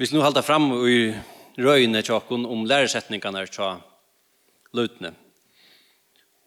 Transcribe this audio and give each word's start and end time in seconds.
Vi 0.00 0.06
skal 0.06 0.16
nå 0.16 0.22
halda 0.24 0.40
fram 0.40 0.70
i 0.88 1.10
røyene 1.60 2.00
tjokken 2.00 2.46
om 2.48 2.62
læresetningene 2.64 3.42
tja 3.52 3.66
løtene. 4.72 5.10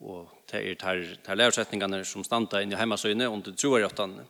Og 0.01 0.31
det 0.49 0.61
er 0.71 0.79
tar, 0.81 1.03
tar 1.21 1.37
læresetningene 1.37 1.99
som 2.01 2.25
standa 2.25 2.63
inn 2.63 2.73
i 2.73 2.79
heimasøyene 2.79 3.27
under 3.29 3.53
troerjottene. 3.53 4.25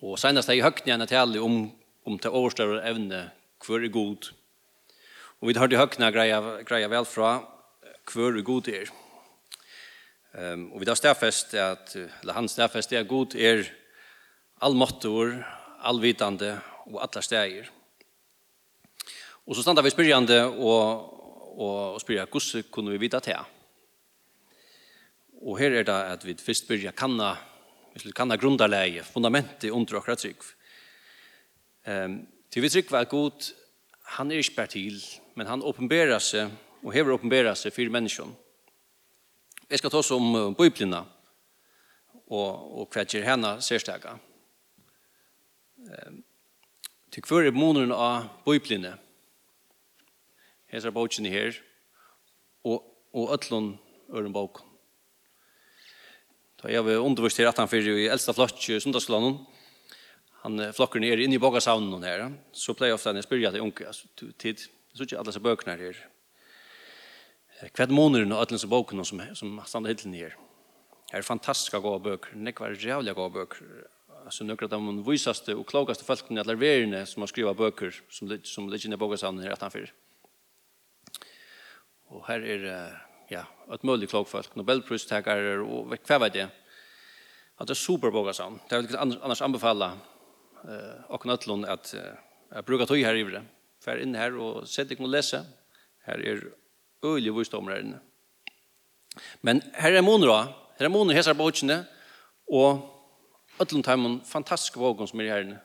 Og 0.00 0.16
senest 0.16 0.48
er 0.48 0.56
i 0.56 0.64
høkken 0.64 0.88
igjen 0.88 1.06
tale 1.12 1.44
om, 1.44 1.60
om 2.08 2.16
det 2.16 2.32
overstørre 2.32 2.80
evne 2.88 3.26
hver 3.66 3.84
er 3.84 3.92
god. 3.92 4.32
Og 5.42 5.50
vi 5.50 5.52
har 5.52 5.66
hørt 5.66 5.76
i 5.76 5.82
høkken 5.84 6.10
greia, 6.16 6.42
greia 6.64 6.88
vel 6.88 7.04
fra 7.04 7.36
hver 8.14 8.40
er 8.40 8.48
god 8.48 8.74
er. 8.80 8.92
Um, 10.32 10.70
og 10.72 10.80
vi 10.80 10.88
har 10.88 10.96
stedfest 10.96 11.52
at, 11.52 11.98
eller 12.00 12.40
han 12.40 12.48
stedfest 12.48 12.96
er 12.96 13.04
god 13.04 13.36
er 13.36 13.68
allmåttor, 14.64 15.42
allvitande 15.84 16.56
og 16.88 17.00
alla 17.04 17.22
steger. 17.24 17.70
Og 19.44 19.56
så 19.56 19.62
standa 19.62 19.82
vi 19.84 19.92
spyrjande 19.92 20.38
og, 20.48 21.10
og, 21.60 21.76
og 21.94 22.00
spyrja 22.00 22.24
hvordan 22.24 22.70
kunne 22.72 22.94
vi 22.94 23.02
vita 23.02 23.20
til. 23.20 23.40
Og 25.44 25.58
her 25.60 25.74
er 25.76 25.84
det 25.84 25.96
at 26.14 26.24
vi 26.24 26.36
først 26.40 26.68
byrja 26.68 26.94
kanna, 26.96 27.34
vi 27.92 28.12
kanna 28.16 28.38
grundarleie, 28.40 29.04
fundamentet 29.04 29.70
under 29.70 30.00
okra 30.00 30.16
trygg. 30.16 30.40
Um, 31.84 32.22
til 32.48 32.64
vi 32.64 32.72
trygg 32.72 32.88
var 32.90 33.04
god, 33.04 33.52
han 34.16 34.32
er 34.32 34.40
ikke 34.40 34.56
bare 34.56 34.72
til, 34.72 34.96
men 35.36 35.46
han 35.46 35.62
åpenberer 35.62 36.18
seg, 36.18 36.48
og 36.80 36.94
hever 36.96 37.12
åpenberer 37.12 37.52
seg 37.58 37.74
for 37.76 37.92
menneskene. 37.92 38.32
Jeg 39.68 39.80
skal 39.80 39.92
ta 39.92 40.00
oss 40.00 40.12
om 40.12 40.54
bøyblina, 40.56 41.02
og, 42.32 42.48
og 42.80 42.88
hva 42.92 43.04
gjør 43.04 43.28
henne 43.28 43.56
sérstega. 43.64 44.16
Um, 45.84 46.22
til 47.12 47.24
hver 47.28 47.50
er 47.50 47.56
måneden 47.56 47.92
av 47.92 48.30
bøyblina, 48.46 48.96
hesa 50.74 50.92
bókin 50.92 51.30
her 51.30 51.56
og 52.64 52.90
og 53.14 53.30
öllum 53.30 53.76
örn 54.10 54.32
bók. 54.34 54.64
Ta 56.58 56.68
eg 56.68 56.82
við 56.82 57.02
undervist 57.04 57.38
her 57.38 57.50
atan 57.50 57.70
fyrir 57.70 58.00
í 58.02 58.08
elsta 58.10 58.34
flokki 58.34 58.80
sundagsskolan. 58.82 59.38
Han 60.42 60.60
flokkar 60.74 61.00
ner 61.00 61.22
inn 61.22 61.32
í 61.32 61.40
bókasavnen 61.40 62.02
her. 62.04 62.26
Så 62.52 62.74
play 62.74 62.92
ofta 62.92 63.14
når 63.14 63.28
spyrja 63.28 63.52
til 63.54 63.62
onkel 63.64 63.86
altså 63.86 64.32
tid. 64.38 64.66
Så 64.94 65.06
ikkje 65.06 65.20
alle 65.20 65.34
så 65.34 65.42
bøkene 65.44 65.78
her. 65.78 66.02
Er 67.62 67.94
månaden 67.94 68.34
og 68.34 68.42
öllum 68.42 68.58
så 68.58 68.68
bókene 68.68 69.06
som 69.06 69.22
som 69.34 69.60
standa 69.66 69.94
hillen 69.94 70.18
her. 70.18 70.34
Her 71.12 71.22
er 71.22 71.22
fantastiska 71.22 71.78
gode 71.78 72.02
bøker. 72.02 72.34
Nekvar 72.34 72.74
jævla 72.74 73.14
gode 73.14 73.32
bøker 73.32 73.86
så 74.30 74.44
några 74.44 74.64
av 74.64 74.70
de 74.70 75.10
visaste 75.10 75.54
och 75.54 75.66
klokaste 75.66 76.04
folkene 76.04 76.40
i 76.40 76.40
alla 76.40 76.54
världen 76.54 77.06
som 77.06 77.22
har 77.22 77.26
skrivit 77.26 77.56
böcker 77.56 78.02
som 78.08 78.38
som 78.42 78.68
ligger 78.68 78.92
i 78.92 78.96
bokasavnen 78.96 79.44
här 79.44 79.52
utanför. 79.52 79.92
Og 82.12 82.26
her 82.28 82.44
er 82.44 82.66
ja, 83.30 83.44
et 83.72 83.84
mulig 83.84 84.10
klokfolk, 84.10 84.56
Nobelpristakere 84.56 85.56
og 85.64 85.94
hva 85.94 86.18
vet 86.26 86.40
jeg. 86.42 86.52
At 87.54 87.70
det 87.70 87.76
er 87.76 87.80
superboga 87.80 88.34
sånn. 88.34 88.58
Det 88.68 88.76
er 88.76 88.84
vil 88.84 88.98
annars 88.98 89.42
anbefale 89.44 89.92
eh, 90.66 91.04
og 91.14 91.26
nøtlån 91.30 91.68
at 91.70 91.92
jeg 91.94 92.66
bruker 92.66 92.86
tog 92.90 93.00
her 93.00 93.16
i 93.18 93.24
det. 93.30 93.44
Fær 93.84 94.00
inn 94.00 94.16
her 94.18 94.36
og 94.40 94.64
sett 94.70 94.90
deg 94.90 95.00
noe 95.02 95.12
lese. 95.12 95.40
Her 96.06 96.20
er 96.20 96.42
øyelig 97.04 97.34
visdommer 97.36 97.74
her 97.74 97.84
inne. 97.84 98.00
Men 99.42 99.62
her 99.78 99.94
er 99.94 100.04
måneder 100.04 100.32
da. 100.32 100.42
Her 100.78 100.88
er 100.88 100.92
måneder 100.94 101.18
hesar 101.18 101.36
på 101.38 101.46
utsene. 101.50 101.82
Og 102.50 102.82
ødlund 103.60 103.84
tar 103.86 104.00
man 104.00 104.20
fantastiske 104.26 104.80
vågen 104.80 105.08
som 105.08 105.20
er 105.20 105.30
her 105.32 105.44
inne. 105.46 105.60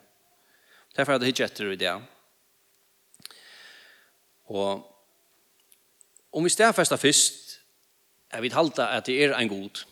Derfor 0.95 1.15
er 1.15 1.21
det 1.21 1.29
hittet 1.29 1.51
etter 1.51 1.71
i 1.71 1.79
det. 1.79 1.93
Og 4.49 4.85
Om 6.31 6.45
vi 6.45 6.51
stedfesta 6.53 6.97
fyrst, 6.97 7.59
er 8.29 8.41
vi 8.41 8.51
halda 8.53 8.91
at 8.97 9.07
det 9.09 9.17
er 9.23 9.33
ein 9.37 9.49
god. 9.49 9.83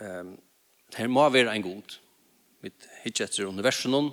Um, 0.00 0.36
det 0.88 1.02
her 1.02 1.08
må 1.12 1.28
være 1.28 1.52
ein 1.52 1.64
god. 1.64 1.98
Vi 2.64 2.72
hittar 3.04 3.28
etter 3.28 3.48
universen 3.48 3.92
noen, 3.92 4.12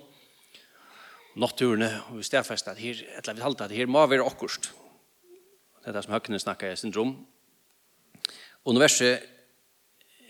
naturene, 1.39 1.89
og 2.09 2.19
vi 2.19 2.27
stedfesta 2.27 2.73
at 2.73 2.81
her, 2.83 2.99
eller 3.17 3.37
vi 3.37 3.45
halda 3.45 3.65
at 3.65 3.71
det 3.71 3.79
her 3.79 3.91
må 3.91 4.03
være 4.07 4.25
okkurst. 4.25 4.73
Det 5.79 5.91
er 5.91 5.95
det 5.95 6.03
som 6.03 6.15
høkkene 6.15 6.39
snakka 6.39 6.71
i 6.71 6.79
syndrom. 6.79 7.15
Universet 8.65 9.23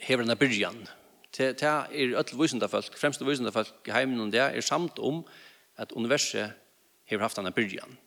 hever 0.06 0.24
denne 0.24 0.38
byrjan. 0.38 0.80
Det 1.34 1.64
er 1.64 1.90
ødel 1.90 2.40
visendafolk, 2.40 2.98
fremste 2.98 3.26
visendafolk 3.26 3.88
i 3.88 3.94
heimen 3.94 4.22
og 4.22 4.32
det 4.32 4.42
er 4.42 4.62
samt 4.62 5.00
om 5.00 5.24
at 5.78 5.92
universet 5.92 6.54
hever 7.10 7.26
haft 7.26 7.38
denne 7.38 7.52
byrjan. 7.52 7.98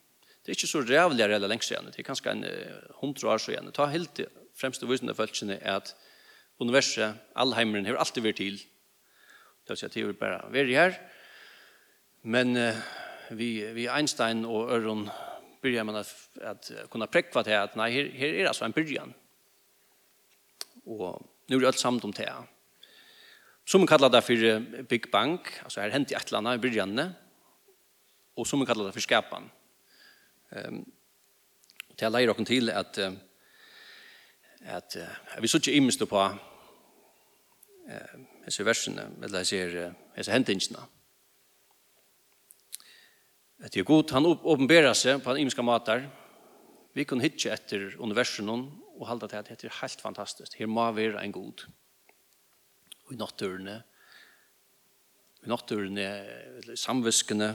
Det 0.47 0.53
er 0.53 0.61
ikke 0.61 0.71
så 0.71 0.81
rævlig 0.87 1.25
eller 1.25 1.51
lengst 1.51 1.73
igjen. 1.73 1.89
Det 1.91 1.99
er 1.99 2.07
kanskje 2.07 2.31
en 2.31 2.45
hundre 3.01 3.33
år 3.33 3.41
så 3.43 3.51
igjen. 3.51 3.73
Ta 3.75 3.89
helt 3.91 4.13
til 4.15 4.29
fremste 4.55 4.87
visende 4.87 5.15
følelsene 5.19 5.59
er 5.59 5.81
at 5.81 5.91
universet, 6.63 7.19
allheimeren, 7.35 7.89
har 7.89 7.99
alltid 7.99 8.23
vært 8.23 8.39
til. 8.39 8.61
Det 9.67 9.75
vil 9.75 9.81
si 9.81 9.89
at 9.89 9.97
det 9.97 10.05
er 10.05 10.21
bare 10.21 10.45
vært 10.55 10.71
her. 10.71 11.01
Men 12.23 12.55
uh, 12.55 12.79
vi, 13.35 13.51
vi 13.75 13.89
Einstein 13.91 14.45
og 14.47 14.71
Øron 14.71 15.09
begynner 15.63 15.89
man 15.91 16.01
at, 16.05 16.15
at 16.39 16.71
kunna 16.93 17.11
prekva 17.11 17.43
til 17.43 17.59
at 17.59 17.75
nei, 17.75 17.91
her, 17.91 18.13
her 18.15 18.39
er 18.39 18.53
altså 18.53 18.69
en 18.69 18.77
byrjan. 18.77 19.15
Og 20.87 21.19
nu 21.51 21.57
er 21.57 21.67
det 21.67 21.73
alt 21.75 21.83
samt 21.83 22.07
om 22.07 22.15
det. 22.15 22.31
Som 23.67 23.83
man 23.83 23.91
kallar 23.91 24.15
det 24.15 24.23
for 24.23 24.83
Big 24.87 25.11
Bang, 25.11 25.41
altså 25.65 25.83
her 25.83 25.91
hendt 25.91 26.15
i 26.15 26.15
et 26.15 26.31
eller 26.31 26.39
annet 26.39 26.61
i 26.61 26.67
byrjanene, 26.69 27.07
og 28.39 28.47
som 28.47 28.63
man 28.63 28.69
kallar 28.69 28.87
det 28.87 28.95
for 28.95 29.03
skapan. 29.03 29.51
Ehm 30.53 30.85
til 31.97 32.13
leier 32.13 32.29
okken 32.29 32.45
til 32.45 32.69
at 32.71 32.99
at 34.67 34.97
vi 35.41 35.49
så 35.49 35.57
ikke 35.59 35.73
imest 35.73 36.03
på 36.09 36.25
eh 37.89 38.27
hese 38.47 38.65
versene, 38.65 39.09
eller 39.23 39.43
så 39.43 39.49
ser 39.51 39.95
hese 40.17 40.33
hentingene. 40.33 40.85
At 43.59 43.73
det 43.75 43.81
er 43.81 43.89
gott 43.89 44.13
han 44.15 44.27
åpenberer 44.27 44.95
seg 44.95 45.23
på 45.25 45.33
en 45.33 45.41
imska 45.43 45.65
matar. 45.67 46.05
Vi 46.95 47.05
kan 47.05 47.21
hitje 47.21 47.53
etter 47.53 47.97
universum 47.99 48.69
og 48.97 49.07
halda 49.09 49.29
til 49.29 49.37
at 49.37 49.49
det 49.49 49.69
er 49.69 49.81
helt 49.81 50.01
fantastisk. 50.01 50.55
Her 50.59 50.67
må 50.67 50.93
være 50.93 51.25
en 51.25 51.33
god. 51.33 51.67
Og 53.07 53.13
i 53.13 53.17
natturene, 53.17 53.83
i 55.45 55.49
natturene, 55.49 56.07
samviskene, 56.75 57.55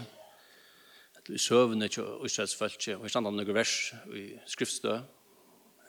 i 1.34 1.40
søvende 1.40 1.88
til 1.88 2.06
Israels 2.26 2.56
følge, 2.56 2.98
og 2.98 3.06
i 3.06 3.12
stand 3.12 3.28
av 3.28 3.36
noen 3.36 3.56
vers 3.56 3.74
i 4.16 4.28
skriftstø, 4.50 4.98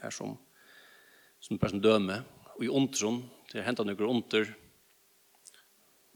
her 0.03 0.15
som, 0.15 0.35
som 1.43 1.61
person 1.61 1.83
døme, 1.83 2.23
og 2.57 2.65
i 2.65 2.71
ontron, 2.71 3.23
til 3.51 3.65
hentet 3.67 3.89
noen 3.89 4.09
onter, 4.09 4.51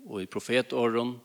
og 0.06 0.22
i 0.22 0.30
profetåren, 0.30 1.16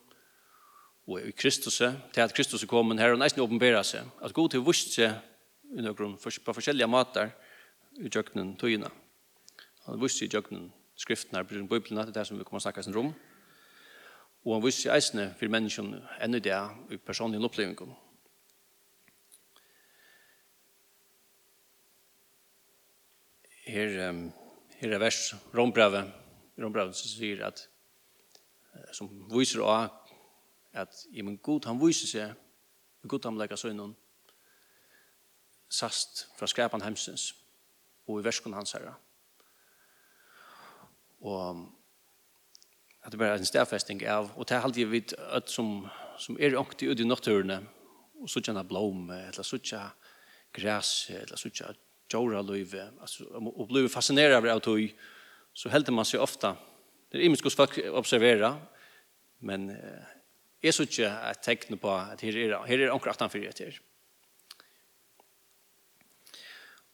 og 1.07 1.17
i 1.21 1.33
Kristus, 1.35 1.81
til 1.81 2.23
at 2.23 2.33
Kristus 2.35 2.63
er 2.63 2.69
kommet 2.69 3.01
her, 3.01 3.13
og 3.13 3.21
nesten 3.21 3.43
åpenberer 3.43 3.83
seg, 3.85 4.07
at 4.21 4.33
god 4.33 4.53
til 4.53 4.65
vust 4.65 4.93
seg 4.95 5.17
i 5.71 5.83
noen, 5.85 6.17
på 6.17 6.55
forskjellige 6.55 6.89
mater, 6.89 7.33
i 7.99 8.07
jøkkenen 8.07 8.55
tøyene. 8.59 8.89
Han 9.87 9.99
vust 9.99 10.21
seg 10.21 10.29
i 10.29 10.37
jøkkenen 10.37 10.69
skriftene, 10.99 11.41
i 11.41 11.65
Bibelen, 11.67 11.99
det 11.99 12.11
er 12.11 12.21
det 12.21 12.27
som 12.29 12.39
vi 12.39 12.45
kommer 12.47 12.61
å 12.61 12.65
snakke 12.65 12.85
om, 12.99 13.11
Og 14.45 14.55
han 14.55 14.63
visste 14.63 14.89
eisene 14.93 15.29
for 15.37 15.53
menneskene 15.53 15.99
enn 16.21 16.37
i 16.37 16.41
det 16.41 16.57
i 16.89 16.97
personlig 16.97 17.41
opplevingen. 17.45 17.93
Her, 23.71 23.93
um, 24.09 24.23
her 24.79 24.95
er 24.95 24.99
vers 24.99 25.19
Rombrevet, 25.55 26.09
Rombrevet 26.59 26.97
som 26.97 27.11
sier 27.11 27.45
at 27.47 27.67
som 28.95 29.09
viser 29.31 29.61
også 29.61 30.01
at 30.73 31.03
i 31.11 31.21
min 31.21 31.37
god 31.37 31.67
han 31.67 31.79
viser 31.79 32.07
seg 32.07 32.31
i 33.03 33.09
god 33.11 33.27
han 33.27 33.39
leker 33.39 33.59
sønnen 33.59 33.93
sast 35.71 36.25
fra 36.37 36.47
skapan 36.47 36.83
hemsens 36.83 37.31
og 38.07 38.19
i 38.19 38.25
verskon 38.25 38.55
hans 38.55 38.73
herre. 38.75 38.93
Og 41.21 41.61
at 43.01 43.13
det 43.13 43.19
bare 43.19 43.35
er 43.35 43.41
en 43.41 43.47
stedfesting 43.47 44.03
av, 44.05 44.29
og 44.37 44.47
det 44.47 44.55
er 44.57 44.65
alltid 44.65 44.89
vidt 44.91 45.13
at 45.33 45.49
som, 45.49 45.87
som 46.21 46.37
er 46.39 46.57
ångtig 46.59 46.91
ut 46.91 47.01
i 47.01 47.07
natturene, 47.07 47.61
og 48.21 48.29
så 48.29 48.43
kjenner 48.43 48.67
blom, 48.67 49.09
eller 49.09 49.45
så 49.45 49.57
kjenner 49.57 49.95
græs, 50.53 51.09
eller 51.15 51.39
så 51.39 51.49
kjenner 51.49 51.79
djora 52.11 52.43
løyve, 52.45 52.89
og 53.39 53.67
blir 53.71 53.89
fascineret 53.89 54.37
av 54.37 54.45
det 54.45 54.57
tog, 54.65 54.83
så 55.53 55.71
helder 55.71 55.95
man 55.95 56.07
seg 56.07 56.21
ofta. 56.21 56.55
det 57.11 57.19
er 57.19 57.25
imensk 57.25 57.49
folk 57.51 57.77
observera, 57.91 58.53
men 59.41 59.69
eh, 59.73 60.11
jeg 60.63 60.73
så 60.73 60.85
ikke 60.85 61.09
et 61.31 61.41
tegn 61.43 61.79
på 61.81 61.89
at 61.89 62.21
her 62.21 62.37
er, 62.37 62.53
her 62.67 62.83
er 62.85 62.93
ångre 62.93 63.11
18 63.11 63.31
fyrir 63.33 63.49
etter. 63.49 63.79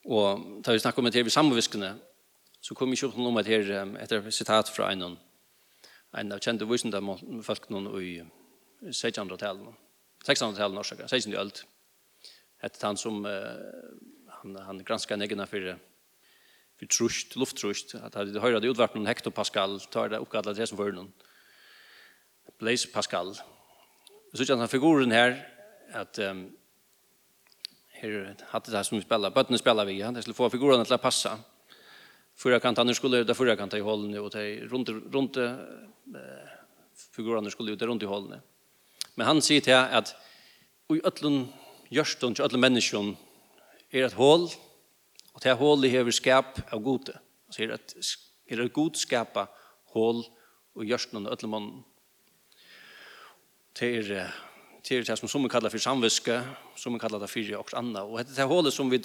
Og 0.07 0.61
da 0.63 0.71
vi 0.71 0.79
snakker 0.79 1.03
om 1.03 1.09
det 1.09 1.19
her 1.19 1.27
ved 1.27 1.35
samviskene, 1.35 1.97
så 2.61 2.75
kom 2.75 2.89
vi 2.89 2.95
ikke 2.95 3.11
opp 3.11 3.17
noe 3.19 3.33
om 3.33 3.39
at 3.41 3.49
her, 3.51 3.67
etter 3.99 4.29
sitat 4.31 4.71
fra 4.71 4.91
en 4.93 5.03
annen, 5.03 5.19
en 6.13 6.31
av 6.31 6.39
kjente 6.39 6.65
visende 6.65 7.01
folk 7.43 7.69
noen 7.69 7.89
i 8.01 8.13
1600-tallet. 8.87 9.75
1600-tallet 10.25 10.75
norsk, 10.75 11.03
16. 11.07 11.33
ølt. 11.35 11.65
Hette 12.63 12.85
han 12.85 12.97
som 12.97 13.25
han, 13.25 14.55
han 14.55 14.83
granska 14.83 15.15
negna 15.15 15.45
for 15.45 15.77
för 16.77 16.85
trust, 16.85 17.35
lufttrust, 17.35 17.95
att 17.95 18.15
hade 18.15 18.39
höra 18.39 18.59
det 18.59 18.67
utvart 18.67 18.95
någon 18.95 19.07
hektopascal, 19.07 19.79
tar 19.79 20.09
det 20.09 20.17
uppkallat 20.17 20.55
det 20.57 20.67
som 20.67 20.77
för 20.77 20.91
någon. 20.91 21.13
Blaise 22.59 22.87
Pascal. 22.87 23.35
Så 24.33 24.43
jag 24.47 24.59
den 24.59 24.67
figuren 24.67 25.11
här 25.11 25.47
att 25.93 26.19
um, 26.19 26.51
här 27.87 28.35
hade 28.47 28.71
det 28.71 28.77
här 28.77 28.83
som 28.83 28.97
vi 28.97 29.03
spelar, 29.03 29.31
bötten 29.31 29.57
spelar 29.57 29.85
vi, 29.85 30.01
han 30.01 30.21
skulle 30.21 30.33
få 30.33 30.49
figuren 30.49 30.81
att 30.81 31.01
passa 31.01 31.39
förra 32.37 32.59
kanten 32.59 32.95
skulle 32.95 33.23
det 33.23 33.33
förra 33.33 33.55
kanten 33.55 33.79
i 33.79 33.81
hållen 33.81 34.19
och 34.19 34.29
det 34.29 34.55
runt 34.55 34.89
runt 34.89 35.37
eh 35.37 35.55
figurerna 37.15 37.49
skulle 37.49 37.71
ut 37.71 37.81
runt 37.81 38.03
i 38.03 38.05
hållen. 38.05 38.39
Men 39.15 39.27
han 39.27 39.41
säger 39.41 39.61
till 39.61 39.73
att 39.73 40.15
i 40.93 41.01
öllun 41.03 41.47
görstun 41.89 42.33
till 42.33 42.43
öllun 42.43 42.59
människan 42.59 43.17
är 43.89 44.03
ett 44.03 44.13
hål 44.13 44.49
och 45.33 45.41
det 45.43 45.53
hål 45.53 45.85
hålet 45.85 45.97
har 45.97 46.11
skap 46.11 46.73
av 46.73 46.79
gode. 46.79 47.19
Så 47.49 47.63
är 47.63 47.67
det 47.67 47.93
är 48.45 48.57
det 48.57 48.67
god 48.67 48.95
skapa 48.95 49.47
hål 49.85 50.25
och 50.73 50.85
görstun 50.85 51.25
och 51.25 51.31
öllun 51.31 51.49
man 51.49 51.83
till 53.73 54.23
till 54.83 55.03
det 55.03 55.17
som 55.17 55.29
som 55.29 55.49
kallar 55.49 55.69
för 55.69 55.77
samviske, 55.77 56.43
som 56.75 56.91
man 56.91 56.99
kallar 56.99 57.19
det 57.19 57.27
för 57.27 57.55
också 57.55 57.77
andra. 57.77 58.03
Och 58.03 58.17
det 58.19 58.37
här 58.37 58.45
hålet 58.45 58.73
som 58.73 58.89
vi 58.89 59.01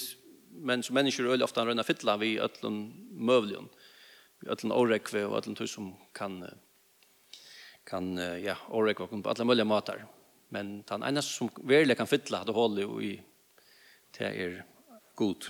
men 0.52 0.82
som 0.82 0.94
människor 0.94 1.26
öll 1.26 1.42
ofta 1.42 1.66
rönna 1.66 1.84
fylla 1.84 2.16
vi 2.16 2.38
öllum 2.38 2.92
mövlion 3.10 3.68
vi 4.40 4.48
öllum 4.48 4.72
orekve 4.72 5.24
och 5.24 5.36
öllum 5.36 5.54
tur 5.54 5.66
som 5.66 5.96
kan 6.12 6.44
kan 7.84 8.16
ja 8.16 8.56
orekve 8.68 9.06
på 9.06 9.28
alla 9.30 9.44
möjliga 9.44 9.64
matar 9.64 10.06
men 10.48 10.84
han 10.88 11.02
ena 11.02 11.22
som 11.22 11.50
verkligen 11.56 11.96
kan 11.96 12.06
fylla 12.06 12.44
det 12.44 12.52
håller 12.52 13.02
i 13.02 13.22
det 14.18 14.24
är 14.24 14.64
god 15.14 15.44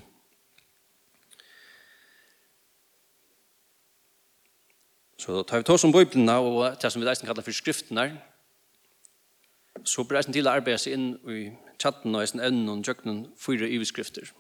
Så 5.23 5.33
då 5.33 5.43
tar 5.43 5.59
vi 5.59 5.65
tar 5.65 5.77
som 5.77 5.93
bibeln 5.93 6.29
och 6.29 6.77
det 6.81 6.91
som 6.91 7.01
vi 7.01 7.07
läser 7.07 7.27
kallar 7.27 7.43
för 7.43 7.53
skrifterna 7.53 8.17
så 9.85 10.05
blir 10.05 10.23
det 10.23 10.33
til 10.35 10.49
å 10.49 10.53
arbeide 10.53 10.79
seg 10.83 10.95
inn 10.97 11.07
i 11.31 11.43
chatten 11.83 12.15
og 12.15 12.23
reisen 12.23 12.43
evnen 12.43 12.71
og 12.73 12.87
jøkken 12.87 13.21
fyra 13.39 13.67
iverskrifter 13.67 14.31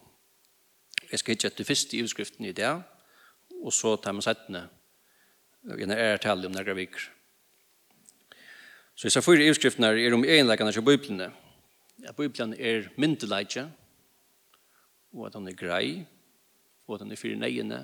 jeg 1.12 1.20
skal 1.20 1.34
hitte 1.34 1.50
etter 1.50 1.68
første 1.68 1.98
utskriften 2.02 2.46
i 2.48 2.54
det, 2.56 2.70
og 3.62 3.72
så 3.72 3.96
tar 4.00 4.14
man 4.16 4.24
settene, 4.24 4.62
gjerne 5.68 5.98
er 6.00 6.20
tale 6.22 6.48
om 6.48 6.54
nærmere 6.54 6.78
viker. 6.78 7.10
Så 8.96 9.06
jeg 9.06 9.12
ser 9.14 9.24
fyra 9.24 9.44
utskriftene 9.50 9.92
er 9.92 10.14
om 10.14 10.24
egenleggene 10.24 10.72
til 10.72 10.84
Bibelene. 10.84 11.32
Ja, 12.02 12.12
Bibelen 12.12 12.54
er 12.58 12.88
myndeleggje, 12.96 13.66
og 15.12 15.26
at 15.26 15.36
han 15.36 15.48
er 15.48 15.56
grei, 15.56 16.06
og 16.86 16.94
at 16.94 17.04
han 17.04 17.12
er 17.12 17.20
fyra 17.20 17.38
neiene, 17.38 17.82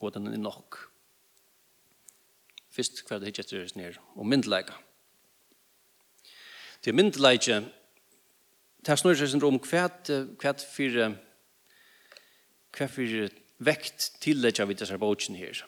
og 0.00 0.06
at 0.08 0.20
han 0.20 0.30
er 0.30 0.38
nok. 0.38 0.78
Først 2.70 3.02
hva 3.08 3.18
det 3.18 3.30
hitte 3.30 3.42
etter 3.42 3.74
nere, 3.76 3.98
og 4.14 4.26
myndeleggje. 4.26 4.78
Til 6.82 6.94
myndeleggje, 6.94 7.58
det 8.80 8.94
er 8.94 9.02
snurrer 9.02 9.28
seg 9.28 9.44
om 9.44 9.58
hva, 9.60 9.88
hva 10.40 10.54
fyra 10.62 11.10
hva 12.76 12.88
for 12.90 13.28
vekt 13.60 14.08
tillegger 14.22 14.68
vi 14.70 14.78
disse 14.78 14.98
bøkene 14.98 15.40
her? 15.40 15.64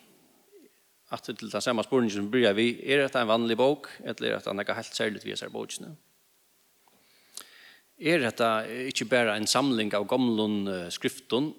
At 1.12 1.26
til 1.28 1.50
den 1.50 1.60
samme 1.60 1.84
spørningen 1.84 2.14
som 2.14 2.30
bryr 2.32 2.54
vi, 2.56 2.70
er 2.88 3.04
dette 3.04 3.20
en 3.20 3.28
vanlig 3.28 3.58
bok, 3.60 3.90
eller 4.00 4.30
er 4.30 4.38
dette 4.38 4.54
noe 4.56 4.78
helt 4.78 4.96
særlig 4.96 5.24
vi 5.24 5.34
disse 5.34 5.50
bøkene? 5.52 5.92
Er 8.02 8.22
dette 8.24 8.48
ikke 8.88 9.06
bare 9.10 9.36
en 9.36 9.46
samling 9.46 9.92
av 9.94 10.08
gamle 10.10 10.88
skriften, 10.90 11.52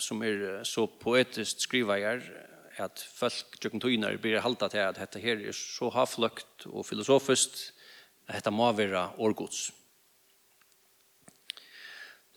som 0.00 0.22
er 0.24 0.64
så 0.66 0.86
poetisk 0.88 1.66
skrivet 1.66 2.00
her, 2.02 2.22
at 2.78 3.02
folk 3.14 3.58
tjøkken 3.58 3.82
tøyner 3.82 4.16
blir 4.22 4.40
halta 4.40 4.68
til 4.70 4.84
at 4.86 4.98
dette 5.00 5.20
her 5.22 5.40
er 5.42 5.56
så 5.56 5.90
havfløkt 5.92 6.68
og 6.70 6.86
filosofiskt, 6.86 7.72
at 8.28 8.38
dette 8.38 8.52
må 8.54 8.70
være 8.76 9.10
årgods. 9.18 9.68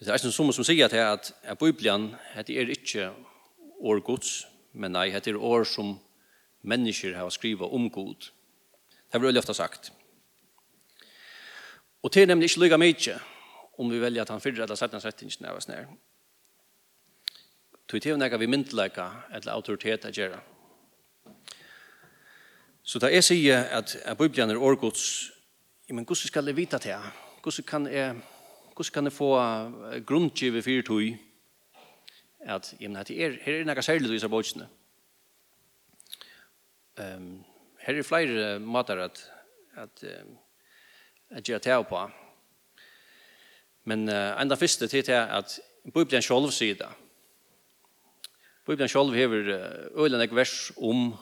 Det 0.01 0.09
er 0.09 0.17
som 0.17 0.51
som 0.51 0.65
sier 0.65 0.87
til 0.89 0.97
at, 0.97 1.33
at 1.43 1.57
Bibelen 1.59 2.15
heter 2.33 2.61
er 2.61 2.69
ikke 2.73 3.11
år 3.81 3.99
gods, 4.01 4.47
men 4.73 4.91
nei, 4.91 5.11
det 5.11 5.27
er 5.27 5.37
år 5.37 5.63
som 5.63 5.99
mennesker 6.61 7.13
har 7.13 7.29
skrivet 7.29 7.69
om 7.69 7.89
god. 7.89 8.31
Det 8.89 9.11
har 9.11 9.19
vi 9.19 9.37
ofte 9.37 9.53
sagt. 9.53 9.91
Og 12.01 12.11
til 12.11 12.27
nemlig 12.27 12.49
ikke 12.49 12.59
lykke 12.63 12.77
mye 12.77 13.19
om 13.77 13.91
vi 13.91 14.01
velger 14.01 14.21
at 14.21 14.29
han 14.29 14.41
fyrer 14.41 14.63
eller 14.63 14.75
setter 14.75 15.05
rettingen 15.05 15.45
av 15.45 15.57
oss 15.57 15.67
nær. 15.69 15.85
Det 17.91 18.05
er 18.07 18.33
å 18.33 18.37
vi 18.39 18.47
myndeleika 18.47 19.07
eller 19.31 19.53
autoritet 19.53 20.05
å 20.05 20.11
gjøre. 20.15 20.39
Så 22.83 22.99
da 22.99 23.11
jeg 23.11 23.23
sier 23.23 23.67
at 23.69 23.97
Bibelen 24.17 24.49
er 24.49 24.57
årgods, 24.57 25.31
men 25.89 26.05
hvordan 26.05 26.27
skal 26.27 26.47
jeg 26.47 26.57
vite 26.57 26.79
til? 26.79 27.11
Hvordan 27.43 27.67
kan 27.67 27.87
jeg 27.91 28.15
hvordan 28.81 28.93
kan 28.93 29.03
jeg 29.03 29.13
få 29.13 30.01
grunngive 30.05 30.61
for 30.61 30.81
tog 30.81 31.17
at 32.39 32.75
jamen, 32.81 32.97
at 32.97 33.11
er, 33.11 33.37
her 33.41 33.59
er 33.59 33.65
noe 33.65 33.81
særlig 33.81 34.09
i 34.09 34.13
disse 34.13 34.29
båtsene. 34.29 34.67
Um, 36.97 37.43
her 37.85 37.97
er 37.97 38.03
flere 38.03 38.59
måter 38.59 39.03
at, 39.03 39.21
at, 39.77 40.03
at 41.29 41.43
gjøre 41.43 41.59
til 41.59 41.83
på. 41.89 42.09
Men 43.83 44.09
uh, 44.09 44.41
enda 44.41 44.55
første 44.55 44.87
tid 44.87 45.03
til 45.03 45.11
at 45.11 45.59
Bibelen 45.93 46.21
selv 46.21 46.51
sier 46.51 46.75
det. 46.75 46.89
Bibelen 48.65 48.89
selv 48.89 49.13
hever 49.13 49.77
øyne 49.95 50.35
vers 50.35 50.71
om 50.77 51.13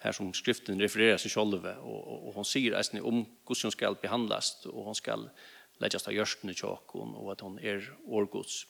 här 0.00 0.12
som 0.12 0.34
skriften 0.34 0.80
refererar 0.80 1.16
sig 1.16 1.30
själv 1.30 1.66
och, 1.66 2.08
och, 2.08 2.28
och 2.28 2.34
hon 2.34 2.44
säger 2.44 2.72
att 2.72 2.94
om 2.94 3.26
hvordan 3.44 3.62
hun 3.62 3.70
skal 3.70 3.94
behandles, 3.94 4.66
og 4.66 4.84
hun 4.84 4.94
skal 4.94 5.28
läggas 5.80 6.02
ta 6.02 6.12
görsten 6.12 6.50
i 6.50 6.54
tjockon 6.54 7.14
och 7.14 7.32
att 7.32 7.40
hon 7.40 7.58
är 7.58 7.96
årgods. 8.06 8.66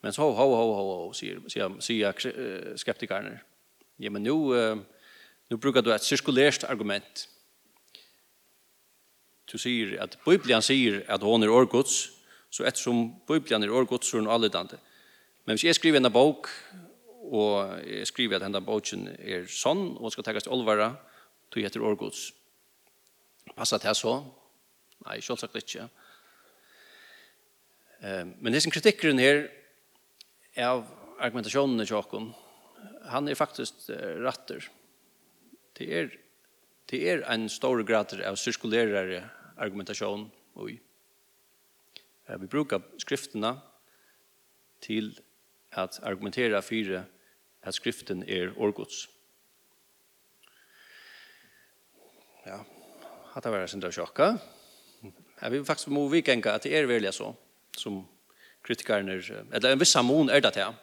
Men 0.00 0.12
så 0.12 0.22
ho, 0.22 0.32
ho, 0.32 0.54
ho, 0.54 1.06
ho, 1.06 1.12
säger, 1.12 1.40
säger, 1.48 1.80
säger 1.80 2.76
skeptikerna. 2.76 3.38
Ja, 3.96 4.10
men 4.10 4.22
nu, 4.22 4.84
nu 5.48 5.56
brukar 5.56 5.82
du 5.82 5.94
ett 5.94 6.02
cirkulärt 6.02 6.64
argument. 6.64 7.28
Du 9.44 9.58
säger 9.58 10.02
at 10.02 10.24
Bibeln 10.24 10.62
säger 10.62 11.04
at 11.10 11.22
hon 11.22 11.42
er 11.42 11.48
årgods, 11.48 12.10
så 12.50 12.64
eftersom 12.64 13.20
Bibeln 13.28 13.62
är 13.62 13.70
årgods, 13.70 14.10
så 14.10 14.16
är 14.16 14.20
hon 14.20 14.30
allidande. 14.30 14.76
Men 15.44 15.54
hvis 15.54 15.64
jeg 15.64 15.74
skriver 15.74 15.96
en 15.96 16.12
bok, 16.12 16.48
og 17.30 17.78
jeg 17.86 18.06
skriver 18.06 18.36
at 18.36 18.42
denne 18.42 18.60
boken 18.60 19.08
er 19.18 19.46
sånn, 19.46 19.96
og 19.98 20.12
skal 20.12 20.24
takast 20.26 20.46
til 20.46 20.54
olvara, 20.54 20.96
tog 21.50 21.62
etter 21.62 21.82
årgods. 21.82 22.32
Passa 23.56 23.78
til 23.78 23.94
så, 23.94 24.16
Nei, 25.04 25.20
selvsagt 25.22 25.58
ikke. 25.60 25.88
Um, 28.00 28.34
men 28.40 28.54
disse 28.54 28.70
kritikkeren 28.72 29.20
her 29.20 29.46
av 30.60 30.84
argumentasjonene 31.22 31.86
til 31.88 31.98
åkken, 31.98 32.30
han 33.12 33.28
er 33.28 33.38
faktisk 33.38 33.88
uh, 33.92 34.16
ratter. 34.24 34.66
Det 35.76 35.86
er, 35.92 36.10
det 36.90 37.00
er 37.12 37.24
en 37.32 37.48
stor 37.52 37.82
grad 37.88 38.16
av 38.20 38.38
sirkulærere 38.40 39.22
argumentasjon. 39.60 40.26
Oi. 40.60 40.76
Uh, 42.28 42.36
vi 42.42 42.50
brukar 42.52 42.84
skriftene 43.00 43.56
til 44.84 45.14
at 45.76 46.00
argumentera 46.04 46.60
for 46.64 46.98
at 47.66 47.74
skriften 47.74 48.22
er 48.28 48.52
årgods. 48.56 49.06
Ja, 52.46 52.60
hatt 53.32 53.42
det 53.42 53.50
vært 53.50 53.72
sin 53.72 53.82
drasjokka. 53.82 54.28
Ja. 54.36 54.65
Jeg 55.42 55.52
vil 55.52 55.64
faktisk 55.64 55.88
må 55.92 56.08
vi 56.08 56.22
genga 56.24 56.54
at 56.56 56.64
det 56.64 56.72
er 56.76 56.88
veldig 56.88 57.12
så, 57.14 57.32
som 57.76 58.00
kritikerne, 58.64 59.18
eller 59.52 59.72
en 59.72 59.80
viss 59.80 59.92
samon 59.92 60.30
er 60.30 60.40
det 60.40 60.52
til, 60.56 60.74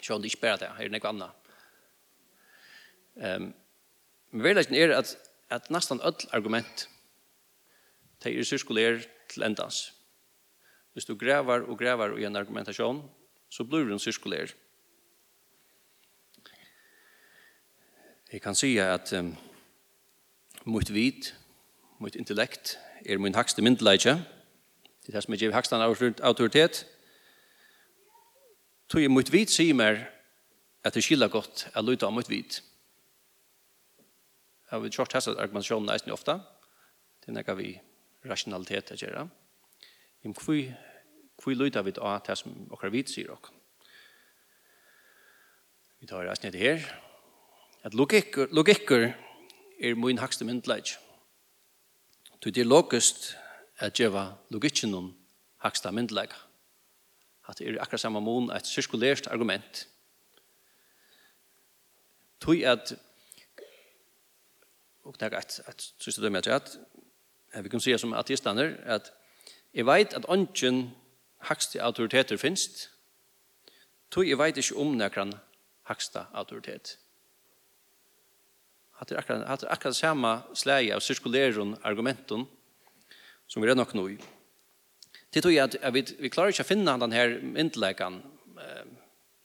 selv 0.00 0.22
det 0.22 0.30
ikke 0.30 0.40
bare 0.40 0.58
til, 0.58 0.68
er 0.78 0.88
det 0.88 0.94
noe 0.94 1.10
annet. 1.10 1.52
Um, 3.16 3.48
men 4.30 4.44
veldig 4.44 4.76
er 4.76 4.94
at, 4.98 5.16
at 5.50 5.70
nesten 5.70 6.00
alt 6.04 6.26
argument, 6.32 6.88
det 8.22 8.32
er 8.32 8.44
syskuler 8.44 9.02
til 9.28 9.42
endans. 9.42 9.92
Hvis 10.92 11.04
du 11.04 11.16
grever 11.16 11.66
og 11.68 11.78
grever 11.78 12.16
i 12.18 12.24
en 12.24 12.36
argumentasjon, 12.36 13.02
så 13.50 13.64
blir 13.64 13.84
den 13.88 13.98
syskuler. 13.98 14.54
Jeg 18.32 18.42
kan 18.42 18.54
si 18.54 18.76
at 18.78 19.12
um, 19.12 19.36
mot 20.64 20.92
vid, 20.92 21.32
mot 21.98 22.14
intellekt, 22.14 22.78
er 23.04 23.18
min 23.18 23.34
hakste 23.34 23.62
myndeleitje. 23.62 24.14
Det 25.06 25.08
er 25.08 25.18
det 25.18 25.22
som 25.24 25.34
jeg 25.34 25.40
gir 25.40 25.52
hakstan 25.54 25.82
autoritet. 26.22 26.86
Tog 28.88 29.02
jeg 29.02 29.10
mot 29.10 29.32
vit 29.32 29.50
sier 29.50 29.74
mer 29.74 30.00
at 30.86 30.94
det 30.94 31.02
skiller 31.04 31.28
godt 31.28 31.68
at 31.74 31.84
lytte 31.84 32.06
av 32.06 32.14
mot 32.14 32.28
vit. 32.30 32.60
Jeg 34.70 34.82
vil 34.82 34.92
kjort 34.94 35.14
hessa 35.14 35.34
argumentasjonen 35.34 35.90
eisen 35.94 36.14
ofta. 36.14 36.40
Det 37.22 37.30
er 37.30 37.38
nekka 37.38 37.54
vi 37.58 37.72
rationalitet 38.26 38.90
at 38.90 39.02
gjerra. 39.02 39.26
Men 40.22 40.34
hvor, 40.34 40.62
hvor 41.42 41.54
lyder 41.54 41.82
vi 41.86 41.94
av 42.02 42.20
det 42.26 42.38
som 42.38 42.54
dere 42.70 42.90
vit 42.94 43.10
sier 43.10 43.30
dere? 43.30 43.54
Vi 46.00 46.06
tar 46.10 46.26
eisen 46.30 46.50
etter 46.50 46.62
her. 46.62 46.86
At 47.86 47.94
logikker, 47.94 48.50
logikker 48.50 49.12
er 49.80 49.94
min 49.94 50.18
hakste 50.18 50.44
myndeleitje. 50.44 51.05
Så 52.46 52.50
det 52.50 52.60
er 52.60 52.68
logiskt 52.70 53.36
at 53.82 53.98
djeva 53.98 54.36
logikken 54.54 54.92
om 54.94 55.06
haksta 55.64 55.90
myndlega. 55.90 56.36
At 57.48 57.58
det 57.58 57.66
er 57.66 57.80
akkurat 57.82 58.00
samme 58.00 58.20
mån 58.22 58.52
et 58.54 58.66
sirkulert 58.66 59.26
argument. 59.26 59.88
Tui 62.40 62.62
at 62.62 62.94
og 65.02 65.18
det 65.18 65.32
er 65.32 65.38
et, 65.38 65.58
et 65.68 65.92
siste 65.98 66.22
dømme 66.22 66.38
at 66.38 66.78
jeg 67.54 67.64
vi 67.64 67.68
kan 67.68 67.82
si 67.82 67.98
som 67.98 68.14
ateistaner 68.14 68.76
at 68.84 69.10
jeg 69.74 69.86
vet 69.86 70.14
at 70.14 70.28
ånden 70.28 70.94
hakste 71.50 71.82
autoriteter 71.82 72.36
finst 72.36 72.90
tui 74.10 74.28
jeg 74.28 74.38
vet 74.38 74.56
ikke 74.56 74.76
om 74.76 74.94
nekran 74.94 75.34
haksta 75.82 76.28
autoritet 76.32 76.98
hatt 79.00 79.12
er 79.12 79.20
akkurat, 79.20 79.46
hatt 79.48 79.64
er 79.66 79.72
akkurat 79.72 79.96
samme 79.98 80.32
slæge 80.56 80.94
av 80.96 81.02
sirkulerun 81.04 81.76
argumenten 81.84 82.46
som 83.46 83.62
vi 83.62 83.70
er 83.70 83.78
nok 83.78 83.94
nå 83.94 84.08
i. 84.14 84.16
Det 85.32 85.42
tror 85.44 85.52
jeg 85.52 85.68
at, 85.68 85.76
vi, 85.94 86.02
vi 86.24 86.32
klarer 86.32 86.54
ikke 86.54 86.64
å 86.64 86.68
finne 86.68 86.96
den 87.02 87.14
her 87.14 87.36
myndelegan 87.44 88.20
eh, 88.56 88.86